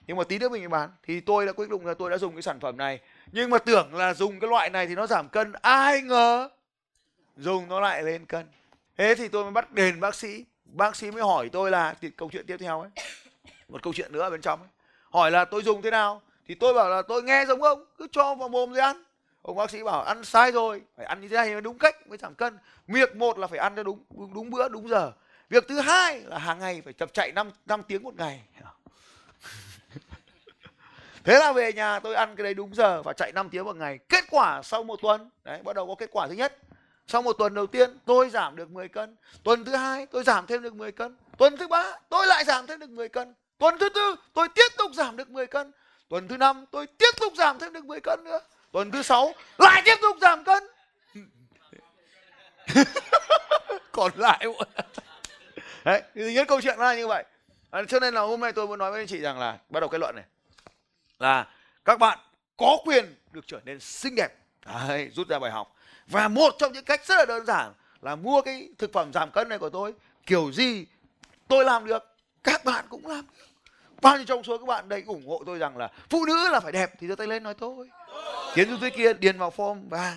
Nhưng 0.07 0.17
mà 0.17 0.25
tí 0.25 0.39
nữa 0.39 0.49
mình 0.49 0.71
bán. 0.71 0.91
Thì 1.03 1.21
tôi 1.21 1.47
đã 1.47 1.53
quyết 1.53 1.71
định 1.71 1.87
là 1.87 1.95
tôi 1.95 2.11
đã 2.11 2.19
dùng 2.19 2.33
cái 2.35 2.43
sản 2.43 2.61
phẩm 2.61 2.77
này. 2.77 3.01
Nhưng 3.33 3.51
mà 3.51 3.59
tưởng 3.59 3.95
là 3.95 4.15
dùng 4.15 4.41
cái 4.41 4.51
loại 4.51 4.71
này 4.71 4.87
thì 4.87 4.95
nó 4.95 5.07
giảm 5.07 5.29
cân. 5.29 5.53
Ai 5.63 6.03
ngờ 6.03 6.49
dùng 7.37 7.69
nó 7.69 7.81
lại 7.81 8.03
lên 8.03 8.27
cân. 8.27 8.47
Thế 8.97 9.15
thì 9.15 9.29
tôi 9.29 9.43
mới 9.43 9.53
bắt 9.53 9.73
đền 9.73 10.01
bác 10.01 10.15
sĩ. 10.15 10.45
Bác 10.65 10.97
sĩ 10.97 11.11
mới 11.11 11.23
hỏi 11.23 11.49
tôi 11.53 11.71
là, 11.71 11.95
thì 12.01 12.11
câu 12.11 12.31
chuyện 12.33 12.47
tiếp 12.47 12.57
theo 12.61 12.81
ấy. 12.81 12.91
Một 13.69 13.83
câu 13.83 13.93
chuyện 13.93 14.13
nữa 14.13 14.21
ở 14.21 14.31
bên 14.31 14.41
trong 14.41 14.61
ấy. 14.61 14.69
hỏi 15.11 15.31
là 15.31 15.45
tôi 15.45 15.63
dùng 15.63 15.83
thế 15.83 15.91
nào? 15.91 16.23
Thì 16.49 16.55
tôi 16.55 16.75
bảo 16.75 16.91
là 16.91 17.03
tôi 17.03 17.23
nghe 17.23 17.45
giống 17.49 17.63
ông, 17.63 17.85
cứ 17.99 18.07
cho 18.13 18.35
vào 18.35 18.49
mồm 18.49 18.73
rồi 18.73 18.81
ăn 18.81 19.03
ông 19.45 19.57
bác 19.57 19.71
sĩ 19.71 19.83
bảo 19.83 20.03
ăn 20.03 20.25
sai 20.25 20.53
rồi 20.53 20.83
phải 20.97 21.07
ăn 21.07 21.21
như 21.21 21.29
thế 21.29 21.37
này 21.37 21.53
mới 21.53 21.61
đúng 21.61 21.79
cách 21.79 22.07
mới 22.09 22.19
giảm 22.19 22.35
cân. 22.35 22.59
Việc 22.87 23.17
một 23.17 23.39
là 23.39 23.47
phải 23.47 23.59
ăn 23.59 23.73
cho 23.77 23.83
đúng 23.83 24.05
đúng 24.35 24.51
bữa 24.51 24.69
đúng 24.69 24.89
giờ. 24.89 25.13
Việc 25.49 25.65
thứ 25.69 25.81
hai 25.81 26.21
là 26.21 26.39
hàng 26.39 26.59
ngày 26.59 26.83
phải 26.85 26.93
tập 26.93 27.11
chạy 27.13 27.33
5, 27.33 27.51
5 27.67 27.83
tiếng 27.83 28.03
một 28.03 28.15
ngày. 28.15 28.43
Thế 31.25 31.39
là 31.39 31.53
về 31.53 31.73
nhà 31.73 31.99
tôi 31.99 32.15
ăn 32.15 32.37
cái 32.37 32.45
đấy 32.45 32.55
đúng 32.55 32.75
giờ 32.75 33.03
và 33.03 33.13
chạy 33.13 33.33
5 33.33 33.51
tiếng 33.51 33.65
một 33.65 33.77
ngày. 33.77 33.99
Kết 34.09 34.25
quả 34.31 34.63
sau 34.63 34.83
một 34.83 35.01
tuần 35.03 35.31
đấy 35.45 35.61
bắt 35.65 35.77
đầu 35.77 35.87
có 35.87 35.95
kết 35.95 36.11
quả 36.13 36.27
thứ 36.29 36.35
nhất. 36.35 36.59
Sau 37.07 37.23
một 37.23 37.33
tuần 37.33 37.55
đầu 37.55 37.67
tiên 37.67 37.99
tôi 38.05 38.31
giảm 38.31 38.57
được 38.57 38.71
10 38.71 38.89
cân. 38.89 39.17
Tuần 39.43 39.65
thứ 39.65 39.77
hai 39.77 40.07
tôi 40.07 40.25
giảm 40.25 40.47
thêm 40.47 40.63
được 40.63 40.75
10 40.75 40.93
cân. 40.93 41.17
Tuần 41.39 41.57
thứ 41.57 41.69
ba 41.69 41.99
tôi 42.09 42.27
lại 42.27 42.45
giảm 42.45 42.67
thêm 42.67 42.81
được 42.81 42.91
10 42.91 43.09
cân. 43.09 43.35
Tuần 43.59 43.79
thứ 43.81 43.89
tư 43.89 44.15
tôi 44.33 44.49
tiếp 44.55 44.69
tục 44.79 44.91
giảm 44.95 45.17
được 45.17 45.31
10 45.31 45.47
cân. 45.47 45.73
Tuần 46.09 46.29
thứ 46.29 46.37
năm 46.37 46.65
tôi 46.71 46.87
tiếp 46.87 47.11
tục 47.21 47.33
giảm 47.37 47.59
thêm 47.59 47.73
được 47.73 47.85
10 47.85 48.01
cân 48.01 48.25
nữa 48.25 48.41
tuần 48.75 48.91
thứ 48.91 49.03
sáu. 49.03 49.35
Lại 49.59 49.83
tiếp 49.85 49.95
tục 50.03 50.17
giảm 50.21 50.45
cân. 50.45 50.63
Còn 53.93 54.13
lại 54.17 54.47
đấy 55.85 56.03
thứ 56.15 56.29
nhất 56.29 56.49
câu 56.49 56.61
chuyện 56.61 56.79
là 56.79 56.95
như 56.95 57.07
vậy. 57.07 57.25
À, 57.71 57.83
cho 57.89 58.01
nên 58.01 58.15
là 58.15 58.21
hôm 58.21 58.41
nay 58.41 58.53
tôi 58.53 58.67
muốn 58.67 58.79
nói 58.79 58.91
với 58.91 59.01
anh 59.01 59.07
chị 59.07 59.21
rằng 59.21 59.39
là 59.39 59.59
bắt 59.69 59.81
đầu 59.81 59.89
kết 59.89 59.99
luận 59.99 60.15
này. 60.17 60.25
Là 61.19 61.47
các 61.85 61.99
bạn 61.99 62.19
có 62.57 62.77
quyền 62.85 63.15
được 63.33 63.45
trở 63.47 63.61
nên 63.65 63.81
xinh 63.81 64.15
đẹp. 64.15 64.29
Đấy, 64.67 65.11
rút 65.15 65.29
ra 65.29 65.39
bài 65.39 65.51
học. 65.51 65.77
Và 66.07 66.29
một 66.29 66.55
trong 66.59 66.73
những 66.73 66.85
cách 66.85 67.07
rất 67.07 67.15
là 67.19 67.25
đơn 67.25 67.47
giản 67.47 67.73
là 68.03 68.17
mua 68.17 68.43
cái 68.43 68.69
thực 68.79 68.93
phẩm 68.93 69.13
giảm 69.13 69.31
cân 69.31 69.49
này 69.49 69.59
của 69.59 69.71
tôi. 69.71 69.95
Kiểu 70.27 70.53
gì 70.53 70.87
tôi 71.49 71.65
làm 71.65 71.87
được 71.87 72.17
các 72.45 72.65
bạn 72.65 72.85
cũng 72.89 73.07
làm 73.07 73.27
được. 73.39 73.45
Bao 74.03 74.17
nhiêu 74.17 74.27
trong 74.27 74.45
số 74.45 74.59
các 74.59 74.67
bạn 74.67 74.89
đây 74.89 75.03
ủng 75.07 75.29
hộ 75.29 75.43
tôi 75.47 75.59
rằng 75.59 75.77
là 75.77 75.91
phụ 76.11 76.25
nữ 76.27 76.49
là 76.51 76.61
phải 76.61 76.73
đẹp 76.73 76.93
thì 77.01 77.07
giơ 77.09 77.15
tay 77.15 77.27
lên 77.27 77.43
nói 77.43 77.55
tôi 77.55 77.91
kiến 78.55 78.69
xuống 78.69 78.81
dưới 78.81 78.91
kia 78.91 79.13
điền 79.13 79.39
vào 79.39 79.53
form 79.57 79.89
và 79.89 80.17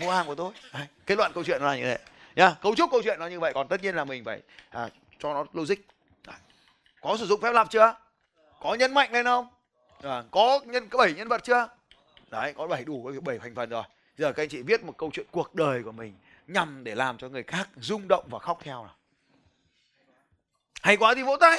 mua 0.00 0.10
hàng 0.10 0.26
của 0.26 0.34
tôi. 0.34 0.52
Đấy, 0.72 0.86
kết 1.06 1.18
luận 1.18 1.32
câu 1.34 1.44
chuyện 1.44 1.62
là 1.62 1.76
như 1.76 1.82
thế. 1.82 1.98
Nha 2.36 2.56
cấu 2.62 2.74
trúc 2.74 2.90
câu 2.90 3.02
chuyện 3.02 3.20
nó 3.20 3.26
như 3.26 3.40
vậy 3.40 3.52
còn 3.54 3.68
tất 3.68 3.82
nhiên 3.82 3.94
là 3.94 4.04
mình 4.04 4.24
phải 4.24 4.40
à, 4.70 4.88
cho 5.18 5.34
nó 5.34 5.44
logic. 5.52 5.76
Đấy. 6.26 6.36
có 7.00 7.16
sử 7.16 7.26
dụng 7.26 7.40
phép 7.40 7.52
lặp 7.52 7.70
chưa? 7.70 7.94
Có 8.60 8.74
nhân 8.74 8.94
mạnh 8.94 9.12
lên 9.12 9.24
không? 9.24 9.48
À, 10.02 10.22
có 10.30 10.60
nhân 10.66 10.88
có 10.88 10.98
bảy 10.98 11.12
nhân 11.12 11.28
vật 11.28 11.44
chưa? 11.44 11.68
Đấy 12.30 12.52
có 12.56 12.66
bảy 12.66 12.84
đủ 12.84 13.12
bảy 13.24 13.38
thành 13.38 13.54
phần 13.54 13.70
rồi. 13.70 13.82
Giờ 14.18 14.32
các 14.32 14.42
anh 14.42 14.48
chị 14.48 14.62
viết 14.62 14.84
một 14.84 14.94
câu 14.98 15.10
chuyện 15.12 15.26
cuộc 15.30 15.54
đời 15.54 15.82
của 15.82 15.92
mình 15.92 16.14
nhằm 16.46 16.84
để 16.84 16.94
làm 16.94 17.18
cho 17.18 17.28
người 17.28 17.42
khác 17.42 17.68
rung 17.76 18.08
động 18.08 18.24
và 18.30 18.38
khóc 18.38 18.58
theo 18.62 18.84
nào. 18.84 18.96
Hay 20.82 20.96
quá 20.96 21.14
thì 21.14 21.22
vỗ 21.22 21.36
tay! 21.36 21.58